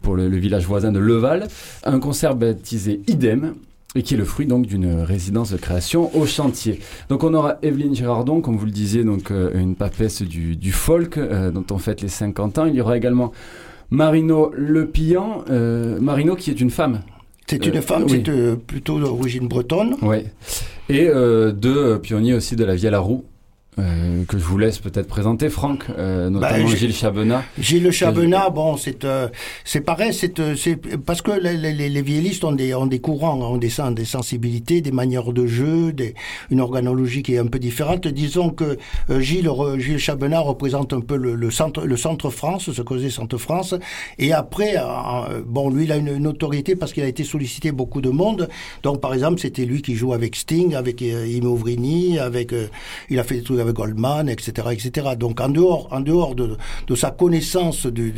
[0.00, 1.46] pour le, le village voisin de Leval,
[1.84, 3.54] un concert baptisé Idem.
[3.94, 6.78] Et qui est le fruit donc d'une résidence de création au chantier.
[7.08, 10.72] Donc on aura Evelyne Girardon, comme vous le disiez, donc euh, une papesse du, du
[10.72, 12.66] folk euh, dont on fête les 50 ans.
[12.66, 13.32] Il y aura également
[13.90, 17.00] Marino Le Pillan, euh, Marino qui est une femme.
[17.46, 18.22] C'est Euh, une femme, oui.
[18.24, 19.96] c'est euh, plutôt d'origine bretonne.
[20.02, 20.26] Ouais.
[20.90, 23.24] Et euh, deux pionniers aussi de la Vielle à roue.
[23.78, 27.42] Euh, que je vous laisse peut-être présenter, Franck, euh, notamment Bah, Gilles Chabenat.
[27.58, 29.28] Gilles Chabenat, bon, c'est euh,
[29.64, 33.00] c'est pareil, c'est euh, c'est parce que les, les, les vieillistes ont des ont des
[33.00, 36.14] courants, ont des des sensibilités, des manières de jeu, des,
[36.50, 38.06] une organologie qui est un peu différente.
[38.08, 38.78] Disons que
[39.10, 43.10] euh, Gilles Gilles Chabenat représente un peu le, le centre le centre France, ce causé
[43.10, 43.74] centre France.
[44.18, 44.74] Et après,
[45.46, 48.48] bon, lui, il a une, une autorité parce qu'il a été sollicité beaucoup de monde.
[48.82, 52.66] Donc, par exemple, c'était lui qui joue avec Sting, avec euh, Imo Vrini, avec euh,
[53.10, 55.08] il a fait des trucs avec Goldman, etc., etc.
[55.18, 56.56] Donc, en dehors en dehors de,
[56.86, 58.10] de sa connaissance euh, de,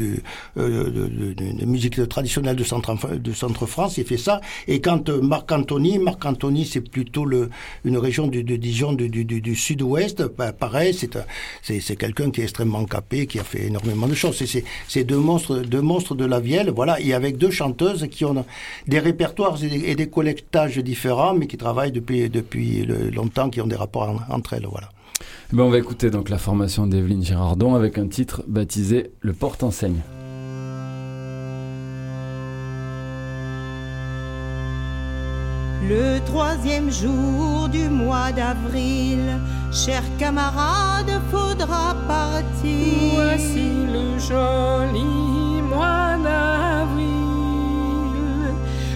[0.58, 4.40] de- musique traditionnelle de centre de centre France, il fait ça.
[4.68, 7.50] Et quand euh, Marc Antony, Marc Antony, c'est plutôt le
[7.84, 10.26] une région du, de Dijon du, du, sud-ouest.
[10.26, 11.16] Pareil, c'est
[11.62, 14.42] c'est quelqu'un qui est extrêmement capé, qui a fait énormément de choses.
[14.88, 17.00] C'est- deux monstres deux monstres de la Vielle, voilà.
[17.00, 18.44] Et avec deux chanteuses qui ont
[18.86, 23.76] des répertoires et des, collectages différents, mais qui travaillent depuis depuis longtemps, qui ont des
[23.76, 24.90] rapports en- entre elles, voilà.
[25.20, 29.32] Eh Ben, on va écouter donc la formation d'Evelyne Girardon avec un titre baptisé Le
[29.32, 30.00] porte-enseigne.
[35.88, 39.18] Le troisième jour du mois d'avril,
[39.72, 43.14] chers camarades, faudra partir.
[43.14, 47.08] Voici le joli mois d'avril,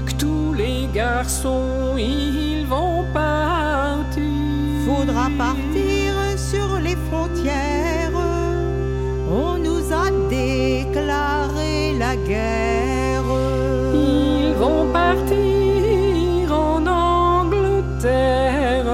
[0.07, 4.23] que tous les garçons ils vont partir.
[4.87, 5.94] Faudra partir
[7.15, 8.11] frontières.
[9.31, 13.25] On nous a déclaré la guerre.
[13.95, 18.87] Ils vont partir en Angleterre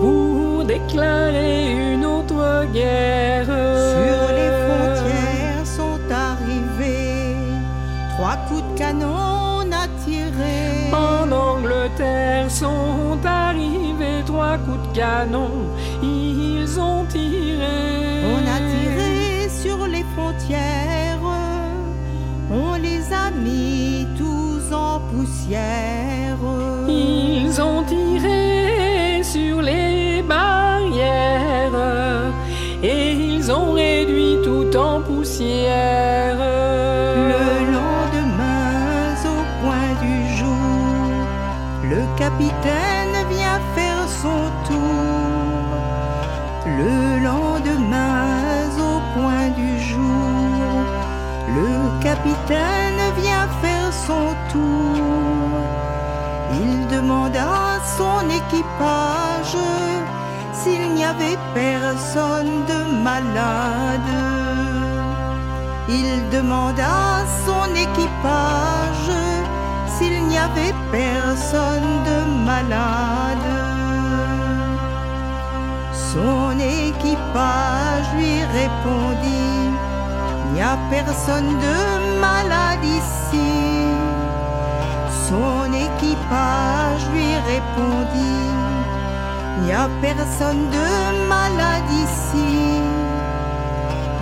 [0.00, 3.52] pour déclarer une autre guerre.
[3.94, 7.36] Sur les frontières sont arrivés
[8.14, 10.92] trois coups de canon à tirer.
[10.92, 15.50] En Angleterre sont arrivés trois coups de canon.
[16.78, 17.06] Ont.
[17.14, 21.18] On a tiré sur les frontières,
[22.50, 26.38] on les a mis tous en poussière.
[26.88, 31.72] Ils ont tiré sur les barrières
[32.82, 36.38] et ils ont réduit tout en poussière.
[36.38, 41.26] Le lendemain, au point du jour,
[41.84, 45.11] le capitaine vient faire son tour.
[46.78, 50.84] Le lendemain, au point du jour,
[51.58, 55.52] le capitaine vient faire son tour.
[56.52, 59.56] Il demanda à son équipage
[60.52, 64.12] s'il n'y avait personne de malade.
[65.88, 69.10] Il demanda à son équipage
[69.94, 73.51] s'il n'y avait personne de malade.
[76.12, 79.70] Son équipage lui répondit,
[80.44, 83.86] il n'y a personne de malade ici.
[85.26, 88.50] Son équipage lui répondit,
[89.56, 92.82] il n'y a personne de malade ici.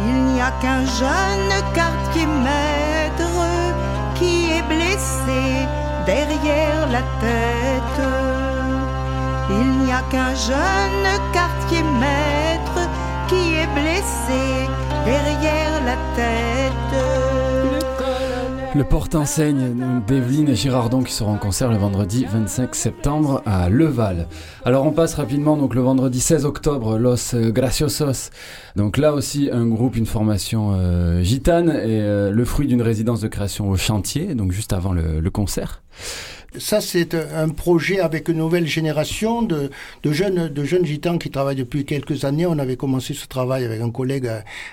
[0.07, 3.41] Il n'y a qu'un jeune quartier maître
[4.15, 5.67] qui est blessé
[6.07, 8.30] derrière la tête.
[9.59, 12.89] Il n'y a qu'un jeune quartier maître
[13.29, 14.69] qui est blessé
[15.05, 17.41] derrière la tête.
[18.73, 19.75] Le porte-enseigne
[20.07, 24.29] d'Evelyne Girardon qui sera en concert le vendredi 25 septembre à Leval.
[24.65, 28.31] Alors on passe rapidement donc le vendredi 16 octobre Los Graciosos.
[28.77, 33.21] Donc là aussi un groupe, une formation euh, gitane et euh, le fruit d'une résidence
[33.21, 35.83] de création au chantier, donc juste avant le concert.
[36.59, 39.71] Ça c'est un projet avec une nouvelle génération de,
[40.03, 42.47] de, jeunes, de jeunes gitans qui travaillent depuis quelques années.
[42.47, 44.27] On avait commencé ce travail avec un collègue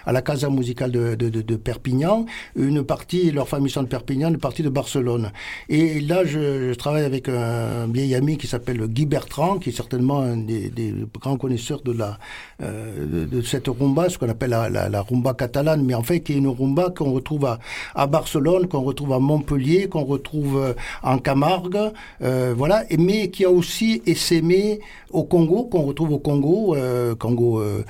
[0.06, 2.26] à, la Casa Musicale de, de, de, Perpignan.
[2.56, 5.32] Une partie, leur famille sont de Perpignan, une partie de Barcelone.
[5.70, 9.74] Et là, je, je travaille avec un, vieil ami qui s'appelle Guy Bertrand, qui est
[9.74, 12.18] certainement un des, des grands connaisseurs de la
[12.64, 16.22] euh, de, cette rumba, ce qu'on appelle la, la, la, rumba catalane, mais en fait
[16.22, 17.60] qui est une rumba qu'on retrouve à,
[17.96, 23.52] à Barcelone, qu'on retrouve à Montpellier, qu'on retrouve en Camargue, euh, voilà, mais qui a
[23.52, 24.80] aussi essaimé
[25.12, 27.84] au Congo, qu'on retrouve au Congo, euh, Congo euh,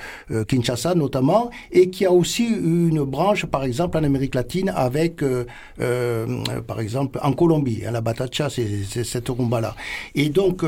[0.48, 5.24] Kinshasa notamment, et qui a aussi une branche, par exemple, en Amérique latine, avec,
[6.68, 9.76] par exemple, en Colombie, hein, la batacha, c'est cette rumba-là.
[10.16, 10.64] Et donc,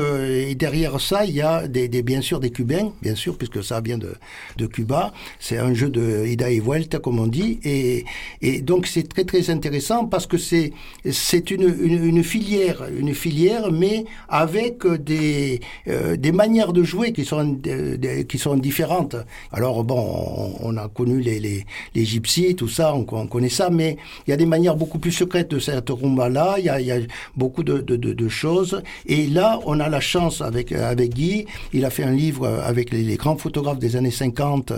[0.56, 3.98] derrière ça, il y a des, bien sûr des Cubains, bien sûr, puisque ça vient
[3.98, 4.14] de,
[4.56, 5.12] de Cuba.
[5.38, 8.04] C'est un jeu de ida et vuelta, comme on dit, et,
[8.42, 10.72] et donc c'est très très intéressant parce que c'est
[11.10, 17.58] c'est une, une, filière, une filière, mais avec des des manières de jouer qui sont,
[17.66, 19.16] euh, qui sont différentes.
[19.52, 23.96] Alors bon, on, a connu les, les, les gypsies, tout ça, on, connaît ça, mais
[24.26, 26.98] il y a des manières beaucoup plus secrètes de cette rumba-là, il y a,
[27.36, 28.82] beaucoup de, choses.
[29.06, 32.90] Et là, on a la chance avec, avec Guy, il a fait un livre avec
[32.90, 34.72] les, grands photographes des années 50,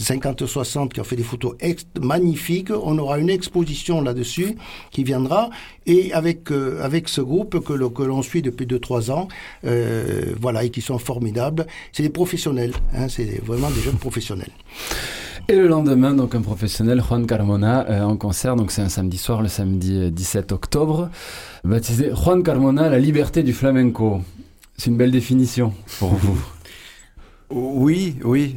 [0.00, 1.54] 50-60 qui ont fait des photos
[2.00, 2.70] magnifiques.
[2.70, 4.56] On aura une exposition là-dessus
[4.90, 5.50] qui viendra.
[5.88, 9.28] Et avec, euh, avec ce groupe que, que l'on suit depuis 2-3 ans,
[9.64, 11.66] euh, voilà, et qui sont formidables.
[11.92, 14.50] C'est des professionnels, hein, c'est vraiment des jeunes professionnels.
[15.48, 19.18] Et le lendemain, donc un professionnel, Juan Carmona, euh, en concert, donc c'est un samedi
[19.18, 21.10] soir, le samedi 17 octobre,
[21.64, 24.22] baptisé Juan Carmona, la liberté du flamenco.
[24.76, 26.38] C'est une belle définition pour vous.
[27.48, 28.56] Oui, oui.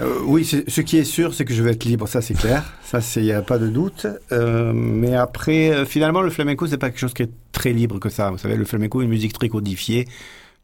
[0.00, 2.74] Euh, oui, ce qui est sûr, c'est que je vais être libre, ça c'est clair,
[2.84, 4.06] ça il n'y a pas de doute.
[4.32, 7.98] Euh, mais après, euh, finalement, le flamenco, c'est pas quelque chose qui est très libre
[8.00, 8.30] que ça.
[8.30, 10.08] Vous savez, le flamenco est une musique très codifiée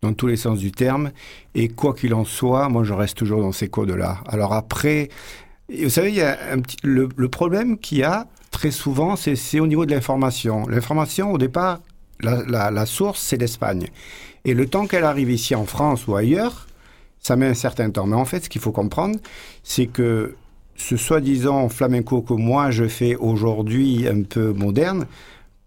[0.02, 1.10] dans tous les sens du terme.
[1.54, 4.18] Et quoi qu'il en soit, moi je reste toujours dans ces codes-là.
[4.26, 5.10] Alors après,
[5.68, 6.36] vous savez, y a
[6.82, 10.66] le, problème qu'il y a très souvent, c'est au niveau de l'information.
[10.66, 11.80] L'information, au départ,
[12.20, 13.86] la, la source, c'est l'Espagne.
[14.44, 16.66] Et le temps qu'elle arrive ici en France ou ailleurs,
[17.20, 18.06] ça met un certain temps.
[18.06, 19.18] Mais en fait, ce qu'il faut comprendre,
[19.62, 20.34] c'est que
[20.76, 25.06] ce soi-disant flamenco que moi je fais aujourd'hui un peu moderne,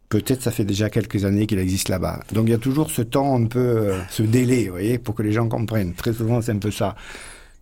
[0.09, 2.21] peut-être ça fait déjà quelques années qu'il existe là-bas.
[2.33, 5.15] Donc il y a toujours ce temps un peu, euh, ce délai, vous voyez, pour
[5.15, 5.93] que les gens comprennent.
[5.93, 6.95] Très souvent, c'est un peu ça.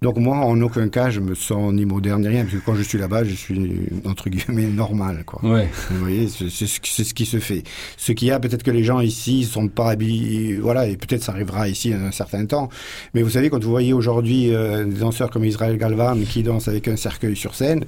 [0.04, 2.74] Donc moi, en aucun cas, je me sens ni moderne ni rien, parce que quand
[2.74, 5.48] je suis là-bas, je suis entre guillemets normal, quoi.
[5.48, 5.70] Ouais.
[5.92, 7.62] Vous voyez, c'est ce, qui se fait.
[7.98, 11.22] Ce qu'il y a, peut-être que les gens ici sont pas habillés, voilà, et peut-être
[11.22, 12.70] ça arrivera ici un certain temps.
[13.14, 16.68] Mais vous savez, quand vous voyez aujourd'hui euh, des danseurs comme Israël Galvan qui dansent
[16.68, 17.86] avec un cercueil sur scène,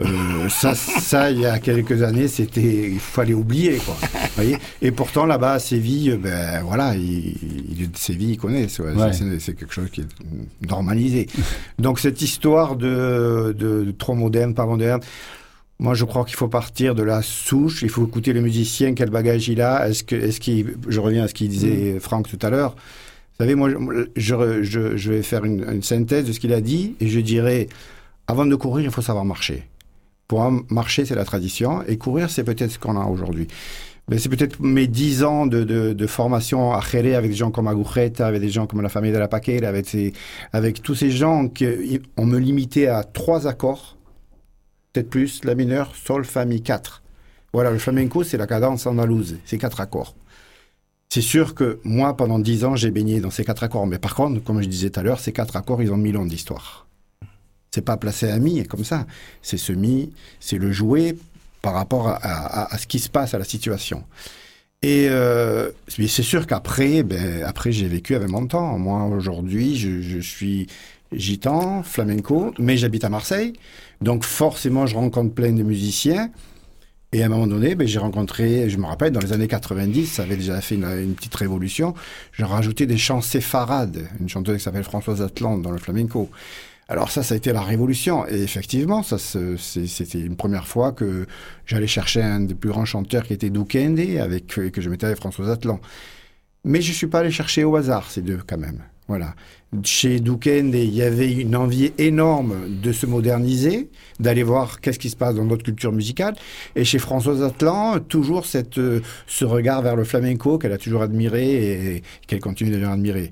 [0.00, 3.96] euh, ça, ça, il y a quelques années, c'était, il fallait oublier, quoi.
[4.34, 7.34] voyez et pourtant, là-bas, à Séville, ben, voilà, il,
[7.78, 8.68] il, Séville, il connaît.
[8.68, 11.28] C'est quelque chose qui est normalisé.
[11.78, 15.00] Donc, cette histoire de, de, trop moderne, pas moderne,
[15.78, 17.82] moi, je crois qu'il faut partir de la souche.
[17.82, 19.88] Il faut écouter le musicien, quel bagage il a.
[19.88, 22.00] Est-ce que, est-ce qu'il, je reviens à ce qu'il disait mm.
[22.00, 22.72] Franck tout à l'heure.
[22.74, 23.70] Vous savez, moi,
[24.16, 27.20] je, je, je vais faire une, une synthèse de ce qu'il a dit et je
[27.20, 27.68] dirais,
[28.30, 29.68] avant de courir, il faut savoir marcher.
[30.28, 33.48] Pour marcher, c'est la tradition, et courir, c'est peut-être ce qu'on a aujourd'hui.
[34.08, 38.28] Mais c'est peut-être mes dix ans de, formation à Jerez avec des gens comme Agujeta,
[38.28, 39.72] avec des gens comme la famille de la Paquera,
[40.52, 43.96] avec, tous ces gens qui on me limité à trois accords,
[44.92, 47.02] peut-être plus, la mineure, sol, fa, mi, quatre.
[47.52, 50.14] Voilà, le flamenco, c'est la cadence andalouse, c'est quatre accords.
[51.08, 53.88] C'est sûr que moi, pendant dix ans, j'ai baigné dans ces quatre accords.
[53.88, 56.16] Mais par contre, comme je disais tout à l'heure, ces quatre accords, ils ont mille
[56.16, 56.86] ans d'histoire.
[57.70, 59.06] C'est pas placé à mi comme ça.
[59.42, 61.16] C'est ce mi, c'est le jouer
[61.62, 64.04] par rapport à, ce qui se passe à la situation.
[64.82, 68.78] Et euh, c'est sûr qu'après, ben, après j'ai vécu avec mon temps.
[68.78, 70.68] Moi aujourd'hui, je, suis
[71.12, 73.52] gitan, flamenco, mais j'habite à Marseille,
[74.00, 76.30] donc forcément je rencontre plein de musiciens.
[77.12, 80.06] Et à un moment donné, ben, j'ai rencontré, je me rappelle, dans les années 90,
[80.06, 81.92] ça avait déjà fait une, petite révolution,
[82.32, 86.30] j'ai rajouté des chants séfarades, une chanteuse qui s'appelle Françoise Atlante dans le flamenco.
[86.90, 88.26] Alors ça, ça a été la révolution.
[88.26, 91.24] Et effectivement, ça, c'était une première fois que
[91.64, 95.18] j'allais chercher un des plus grands chanteurs qui était Dukende, avec que je mettais avec
[95.18, 95.78] François Atlan.
[96.64, 98.82] Mais je suis pas allé chercher au hasard ces deux quand même.
[99.06, 99.36] Voilà.
[99.84, 103.88] Chez Dukende, il y avait une envie énorme de se moderniser,
[104.18, 106.34] d'aller voir qu'est-ce qui se passe dans notre culture musicale.
[106.74, 108.80] Et chez Françoise Atlan, toujours cette,
[109.28, 113.30] ce regard vers le flamenco qu'elle a toujours admiré et qu'elle continue d'admirer.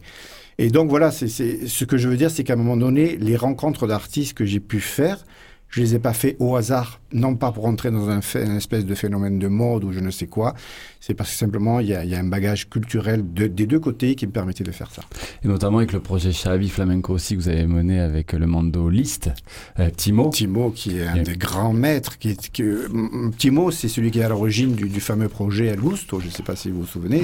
[0.58, 3.36] Et donc voilà, c'est ce que je veux dire, c'est qu'à un moment donné, les
[3.36, 5.24] rencontres d'artistes que j'ai pu faire,
[5.70, 8.20] Je les ai pas fait au hasard, non pas pour entrer dans un,
[8.56, 10.54] espèce de phénomène de mode ou je ne sais quoi.
[10.98, 13.66] C'est parce que simplement, il y a, il y a un bagage culturel de- des
[13.66, 15.02] deux côtés qui me permettait de faire ça.
[15.44, 18.88] Et notamment avec le projet Xavi Flamenco aussi que vous avez mené avec le Mando
[18.88, 19.30] List,
[19.78, 20.30] euh, Timo.
[20.30, 22.30] Timo, qui est un des grands maîtres, qui
[22.62, 26.26] M- Timo, c'est celui qui est à l'origine du, du fameux projet El Gusto, je
[26.26, 27.22] ne sais pas si vous vous souvenez,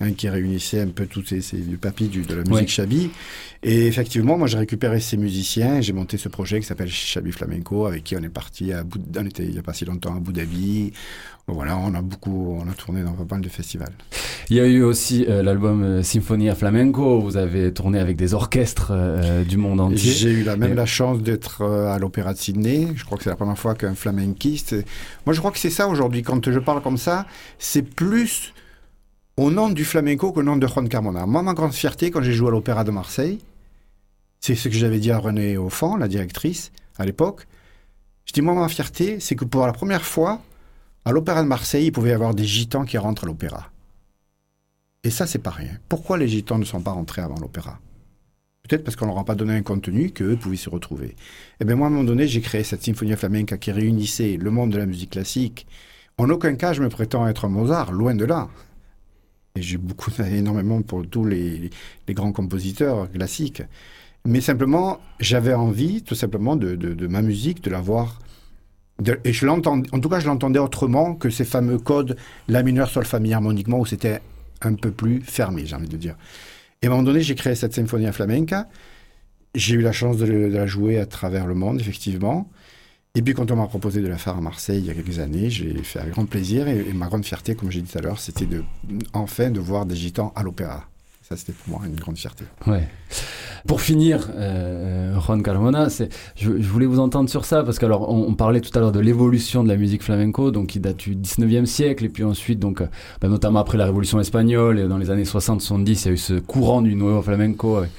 [0.00, 3.10] hein, qui réunissait un peu tous ces, ces du, de la musique Ouais.
[3.64, 7.86] Et effectivement, moi, j'ai récupéré ces musiciens, j'ai monté ce projet qui s'appelle Chabi Flamenco,
[7.86, 10.14] avec qui on est parti à Abu, on était il n'y a pas si longtemps
[10.14, 10.92] à Abu Dhabi.
[11.48, 13.92] Voilà, on a beaucoup, on a tourné dans pas mal de festivals.
[14.50, 17.20] Il y a eu aussi euh, l'album euh, Symphonia Flamenco.
[17.20, 20.12] Vous avez tourné avec des orchestres euh, du monde entier.
[20.12, 22.88] J'ai eu la, même Et- la chance d'être euh, à l'Opéra de Sydney.
[22.94, 24.76] Je crois que c'est la première fois qu'un flamenquiste.
[25.26, 26.22] Moi, je crois que c'est ça aujourd'hui.
[26.22, 27.26] Quand je parle comme ça,
[27.58, 28.52] c'est plus
[29.38, 31.24] au nom du flamenco qu'au nom de Juan Carmona.
[31.24, 33.38] Moi, ma grande fierté, quand j'ai joué à l'Opéra de Marseille,
[34.40, 37.46] c'est ce que j'avais dit à René Offan, la directrice, à l'époque.
[38.24, 40.42] Je dis, moi, ma fierté, c'est que pour la première fois,
[41.04, 43.70] à l'Opéra de Marseille, il pouvait y avoir des gitans qui rentrent à l'opéra.
[45.02, 45.78] Et ça, c'est pas rien.
[45.88, 47.80] Pourquoi les gitans ne sont pas rentrés avant l'opéra?
[48.62, 51.16] Peut-être parce qu'on leur a pas donné un contenu qu'eux pouvaient se retrouver.
[51.60, 54.50] Et bien moi, à un moment donné, j'ai créé cette symphonie flamenca qui réunissait le
[54.50, 55.66] monde de la musique classique.
[56.18, 58.48] En aucun cas, je me prétends être un Mozart, loin de là.
[59.54, 61.70] Et j'ai beaucoup, énormément pour tous les
[62.10, 63.62] grands compositeurs classiques.
[64.24, 68.20] Mais simplement, j'avais envie, tout simplement, de, ma musique, de l'avoir.
[69.24, 72.16] et je l'entendais, en tout cas, je l'entendais autrement que ces fameux codes
[72.46, 74.20] La mineur, Sol, Fa, Mi harmoniquement, où c'était
[74.60, 76.16] un peu plus fermé, j'ai envie de dire.
[76.82, 78.68] Et à un moment donné, j'ai créé cette symphonie flamenca.
[79.54, 82.50] J'ai eu la chance de, la jouer à travers le monde, effectivement.
[83.14, 85.18] Et puis, quand on m'a proposé de la faire à Marseille il y a quelques
[85.18, 86.68] années, j'ai fait avec grand plaisir.
[86.68, 88.62] Et, et ma grande fierté, comme j'ai dit tout à l'heure, c'était de,
[89.12, 90.88] enfin de voir des gitans à l'opéra.
[91.28, 92.44] Ça, c'était pour moi une grande fierté.
[92.66, 92.88] Ouais.
[93.66, 96.06] Pour finir, euh, Juan Carmona, je,
[96.36, 99.00] je voulais vous entendre sur ça parce qu'alors on, on parlait tout à l'heure de
[99.00, 102.80] l'évolution de la musique flamenco, donc qui date du 19e siècle et puis ensuite donc
[102.80, 102.86] euh,
[103.20, 106.16] bah, notamment après la Révolution espagnole et dans les années 60-70, il y a eu
[106.16, 107.90] ce courant du nuevo flamenco avec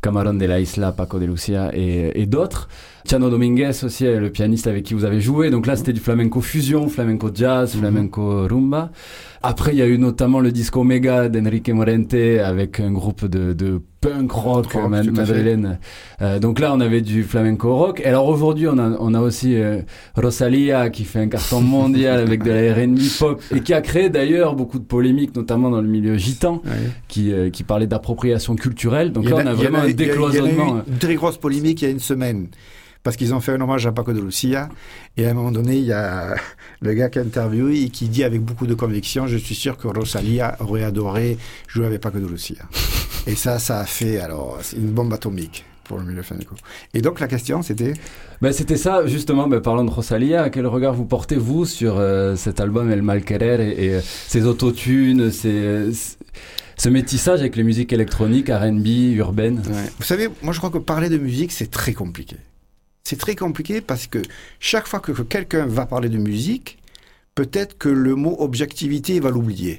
[0.00, 2.68] Camarón de la Isla, Paco de Lucia et, et d'autres.
[3.08, 5.50] Chano Dominguez aussi, le pianiste avec qui vous avez joué.
[5.50, 8.90] Donc là, c'était du flamenco fusion, flamenco jazz, flamenco rumba.
[9.44, 13.52] Après, il y a eu notamment le disco Omega d'Enrique Morente avec un groupe de,
[13.54, 15.78] de punk rock, Rock, madrilène.
[16.20, 18.00] Euh, donc là, on avait du flamenco rock.
[18.04, 19.80] Et alors aujourd'hui, on a, on a aussi euh,
[20.16, 24.10] Rosalia qui fait un carton mondial avec de la R&B pop et qui a créé
[24.10, 26.62] d'ailleurs beaucoup de polémiques, notamment dans le milieu gitan,
[27.08, 29.10] qui, euh, qui parlait d'appropriation culturelle.
[29.12, 30.82] Donc là, on a vraiment un a- il y a eu décloisonnement.
[30.86, 32.46] Une très grosse polémique il y a une semaine.
[33.02, 34.68] Parce qu'ils ont fait un hommage à Paco de Lucia.
[35.16, 36.34] Et à un moment donné, il y a
[36.80, 39.76] le gars qui a interviewé et qui dit avec beaucoup de conviction Je suis sûr
[39.76, 42.62] que Rosalia aurait adoré jouer avec Paco de Lucia.
[43.26, 46.54] et ça, ça a fait alors c'est une bombe atomique pour le milieu flamenco.
[46.94, 47.92] Et donc la question, c'était?
[48.40, 52.36] Ben, c'était ça, justement, ben, parlant de Rosalia, quel regard vous portez, vous, sur euh,
[52.36, 55.92] cet album El Malquerer et, et, euh, ses autotunes, ses, euh,
[56.76, 58.86] ce métissage avec les musiques électroniques, R&B,
[59.16, 59.60] urbaines
[59.98, 62.36] Vous savez, moi je crois que parler de musique, c'est très compliqué.
[63.04, 64.20] C'est très compliqué parce que
[64.60, 66.78] chaque fois que, que quelqu'un va parler de musique,
[67.34, 69.78] peut-être que le mot objectivité, va l'oublier.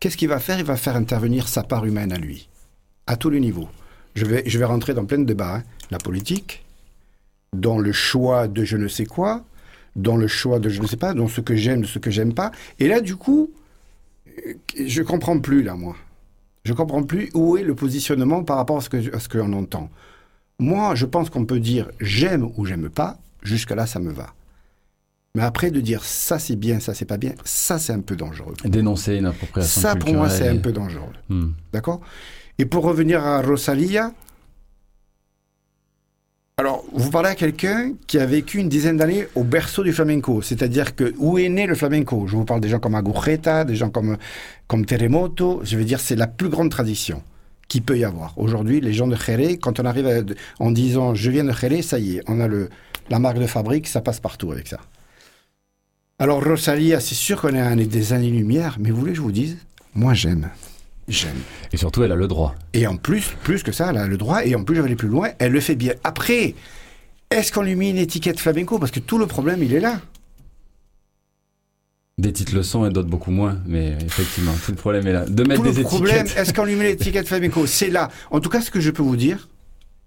[0.00, 0.58] Qu'est-ce qu'il va faire?
[0.58, 2.48] Il va faire intervenir sa part humaine à lui,
[3.06, 3.68] à tous les niveaux.
[4.14, 5.56] Je vais, je vais rentrer dans plein de débats.
[5.56, 5.62] hein.
[5.90, 6.64] La politique,
[7.52, 9.44] dans le choix de je ne sais quoi,
[9.96, 12.10] dans le choix de je ne sais pas, dans ce que j'aime, de ce que
[12.10, 12.52] j'aime pas.
[12.78, 13.50] Et là, du coup,
[14.76, 15.96] je comprends plus, là, moi.
[16.64, 19.90] Je comprends plus où est le positionnement par rapport à ce que à qu'on entend.
[20.58, 23.18] Moi, je pense qu'on peut dire j'aime ou j'aime pas.
[23.42, 24.34] Jusque là, ça me va.
[25.34, 28.16] Mais après de dire ça c'est bien, ça c'est pas bien, ça c'est un peu
[28.16, 28.54] dangereux.
[28.64, 31.12] Dénoncer une appropriation Ça pour moi c'est un peu dangereux.
[31.28, 31.50] Hmm.
[31.72, 32.00] D'accord?
[32.58, 34.12] Et pour revenir à Rosalia,
[36.56, 40.42] alors vous parlez à quelqu'un qui a vécu une dizaine d'années au berceau du flamenco,
[40.42, 42.26] c'est-à-dire que où est né le flamenco?
[42.26, 44.16] Je vous parle des gens comme Agujeta, des gens comme,
[44.66, 47.22] comme Terremoto, je veux dire c'est la plus grande tradition
[47.68, 48.32] qu'il peut y avoir.
[48.38, 50.22] Aujourd'hui, les gens de Jerez, quand on arrive à-
[50.58, 52.70] en disant je viens de Jerez, ça y est, on a le,
[53.10, 54.80] la marque de fabrique, ça passe partout avec ça.
[56.18, 59.32] Alors Rosalia, c'est sûr qu'on est à des années-lumière, mais vous voulez que je vous
[59.32, 59.56] dise
[59.94, 60.48] Moi j'aime.
[61.06, 61.36] J'aime.
[61.72, 62.54] Et surtout, elle a le droit.
[62.74, 64.86] Et en plus, plus que ça, elle a le droit, et en plus, je vais
[64.88, 65.94] aller plus loin, elle le fait bien.
[66.04, 66.54] Après,
[67.30, 68.78] est-ce qu'on lui met une étiquette flamenco?
[68.78, 70.02] Parce que tout le problème, il est là.
[72.18, 75.24] Des titres le sont et d'autres beaucoup moins, mais effectivement, tout le problème est là.
[75.24, 78.10] De mettre tout des le problème, est-ce qu'on lui met l'étiquette flamenco C'est là.
[78.32, 79.48] En tout cas, ce que je peux vous dire,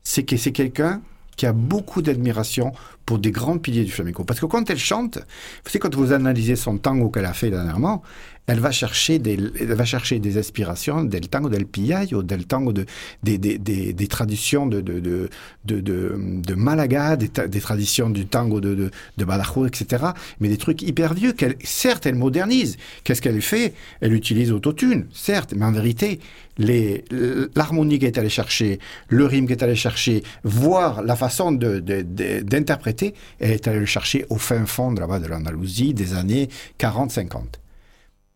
[0.03, 1.01] c'est que c'est quelqu'un
[1.37, 2.73] qui a beaucoup d'admiration
[3.05, 4.25] pour des grands piliers du flamenco.
[4.25, 7.49] Parce que quand elle chante, vous savez, quand vous analysez son tango qu'elle a fait
[7.49, 8.03] dernièrement,
[8.47, 12.73] elle va chercher des, elle va chercher des inspirations del tango del pillayo, del tango
[12.73, 12.85] de,
[13.23, 15.29] des, des, des, des traditions de, de, de,
[15.65, 15.79] de,
[16.19, 20.05] de, Malaga, des, des traditions du tango de, de, de Badajoz, etc.
[20.39, 22.77] Mais des trucs hyper vieux qu'elle, certes, elle modernise.
[23.03, 23.73] Qu'est-ce qu'elle fait?
[24.01, 26.19] Elle utilise autotune, certes, mais en vérité,
[26.57, 27.05] les,
[27.55, 31.79] l'harmonie qu'elle est allée chercher, le rythme qu'elle est allée chercher, voire la façon de,
[31.79, 35.93] de- de- d'interpréter, elle est allée le chercher au fin fond de là-bas de l'Andalousie
[35.93, 37.60] des années 40-50.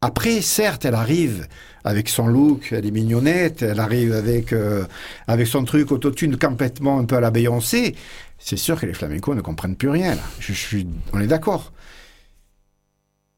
[0.06, 1.47] Après, certes, elle arrive
[1.84, 4.86] avec son look, elle est mignonnette, elle arrive avec, euh,
[5.26, 7.95] avec son truc autotune complètement un peu à la Beyoncé.
[8.38, 10.14] C'est sûr que les flamencos ne comprennent plus rien.
[10.14, 10.22] Là.
[10.39, 11.74] Je, suis, on est d'accord.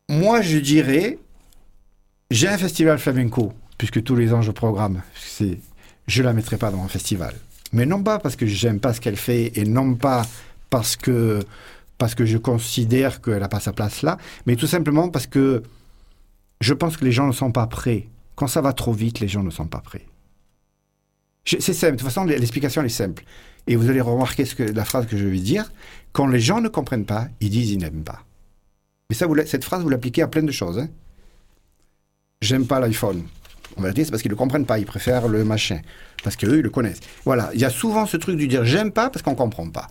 [0.09, 1.20] Moi, je dirais,
[2.32, 5.03] j'ai un festival flamenco, puisque tous les ans je programme.
[5.15, 5.59] C'est,
[6.05, 7.34] je la mettrai pas dans un festival.
[7.72, 10.26] Mais non pas parce que j'aime pas ce qu'elle fait et non pas
[10.70, 11.39] parce que,
[11.97, 15.63] parce que je considère qu'elle n'a pas sa place là, mais tout simplement parce que
[16.62, 18.08] je pense que les gens ne sont pas prêts.
[18.36, 20.05] Quand ça va trop vite, les gens ne sont pas prêts.
[21.45, 21.93] C'est simple.
[21.93, 23.24] De toute façon, l'explication est simple.
[23.68, 24.43] Et vous allez remarquer
[24.74, 25.72] la phrase que je vais dire.
[26.12, 28.24] Quand les gens ne comprennent pas, ils disent ils n'aiment pas.
[29.10, 30.80] Mais ça, cette phrase, vous l'appliquez à plein de choses.
[30.80, 30.89] hein.
[32.41, 33.24] J'aime pas l'iPhone.
[33.78, 35.80] On va dire c'est parce qu'ils ne comprennent pas, ils préfèrent le machin.
[36.24, 36.99] Parce qu'eux, ils le connaissent.
[37.26, 39.70] Voilà, il y a souvent ce truc du dire j'aime pas parce qu'on ne comprend
[39.70, 39.88] pas.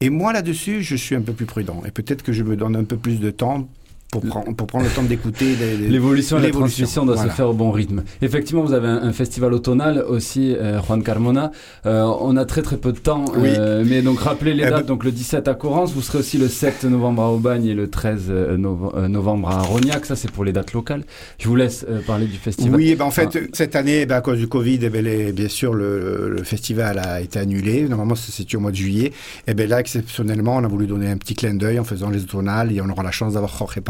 [0.00, 1.82] Et moi, là-dessus, je suis un peu plus prudent.
[1.86, 3.68] Et peut-être que je me donne un peu plus de temps
[4.12, 5.56] pour, prendre- pour prendre le temps d'écouter.
[5.88, 7.30] L'évolution et la transmission doit voilà.
[7.30, 8.02] se faire au bon rythme.
[8.20, 11.50] Effectivement, vous avez un, un festival automnal aussi, euh, Juan Carmona.
[11.86, 13.48] Euh, on a très très peu de temps, Oui.
[13.56, 14.80] euh, mais donc rappelez les Eh dates.
[14.82, 17.72] ben- Donc le 17 à Corrence, vous serez aussi le 7 novembre à Aubagne et
[17.74, 20.04] le 13 euh, nove- novembre à Rognac.
[20.04, 21.04] Ça, c'est pour les dates locales.
[21.38, 22.76] Je vous laisse parler du festival.
[22.76, 25.02] Oui, eh ben en fait, cette année, eh ben, à cause du Covid, eh ben,
[25.02, 27.88] les- bien sûr, le, le festival a été annulé.
[27.88, 29.12] Normalement, c'était au mois de juillet.
[29.46, 32.22] Et ben là, exceptionnellement, on a voulu donner un petit clin d'œil en faisant les
[32.24, 33.80] automnales et on aura la chance d'avoir Jorge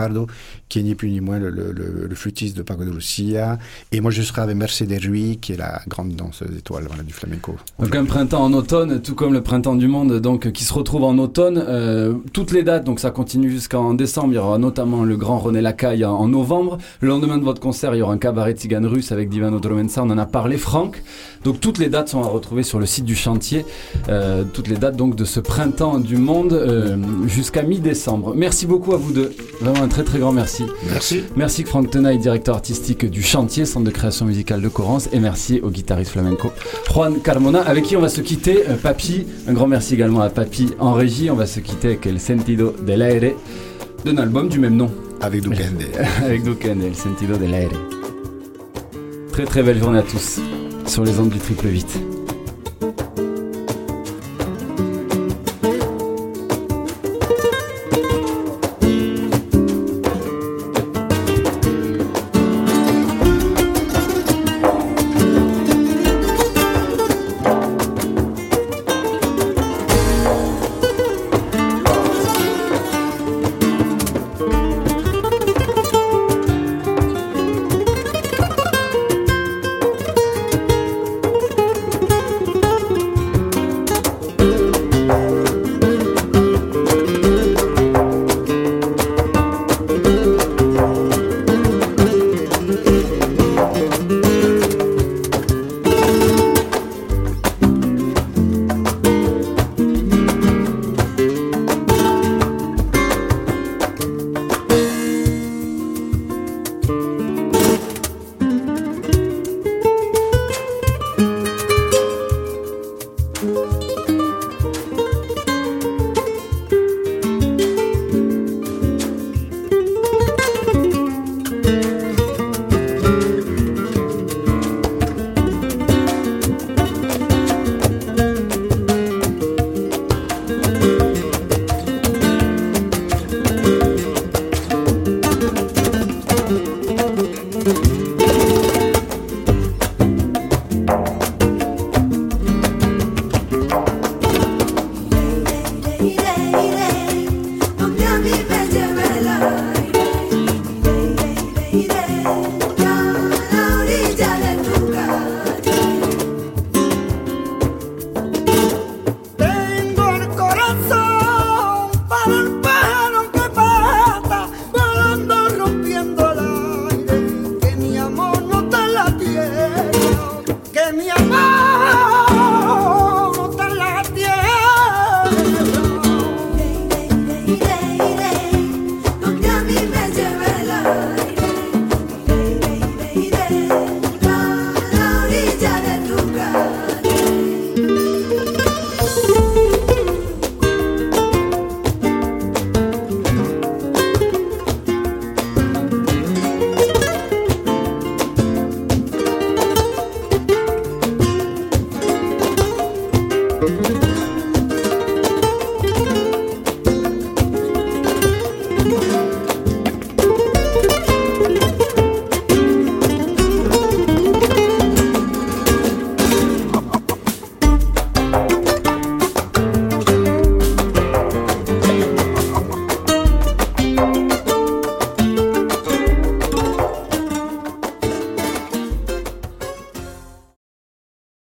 [0.69, 3.59] Qui est ni plus ni moins le, le, flûtiste de Paco de Lucia.
[3.91, 7.57] Et moi, je serai avec Mercedes Rui, qui est la grande danseuse étoile du flamenco.
[7.79, 11.05] Donc un printemps en automne, tout comme le printemps du monde, donc qui se retrouve
[11.05, 11.63] en automne.
[11.67, 14.29] Euh, toutes les dates, donc ça continue jusqu'en décembre.
[14.33, 16.79] Il y aura notamment le grand René Lacaille en, en novembre.
[17.01, 20.03] Le lendemain de votre concert, il y aura un cabaret tzigane russe avec Divano Dromensa.
[20.03, 21.03] On en a parlé, Franck.
[21.45, 23.65] Donc toutes les dates sont à retrouver sur le site du chantier.
[24.09, 26.97] Euh, toutes les dates donc de ce printemps du monde euh,
[27.27, 28.35] jusqu'à mi-décembre.
[28.37, 29.33] Merci beaucoup à vous deux.
[29.61, 30.65] Vraiment un très très grand merci.
[30.91, 31.25] Merci.
[31.37, 35.61] Merci Franck Tenaille, directeur artistique du Chantier, centre de création musicale de Corrence, et merci
[35.63, 36.53] au guitariste flamenco
[36.93, 38.65] Juan Carmona, avec qui on va se quitter.
[38.69, 41.31] Euh, Papi, un grand merci également à Papi en régie.
[41.31, 43.33] On va se quitter avec El Sentido del Aire,
[44.05, 44.91] d'un album du même nom,
[45.21, 45.85] Avec Duquende.
[46.25, 47.71] avec Duken, El Sentido del Aire.
[49.33, 50.41] Très très belle journée à tous
[50.87, 52.12] sur les ondes du triple 8.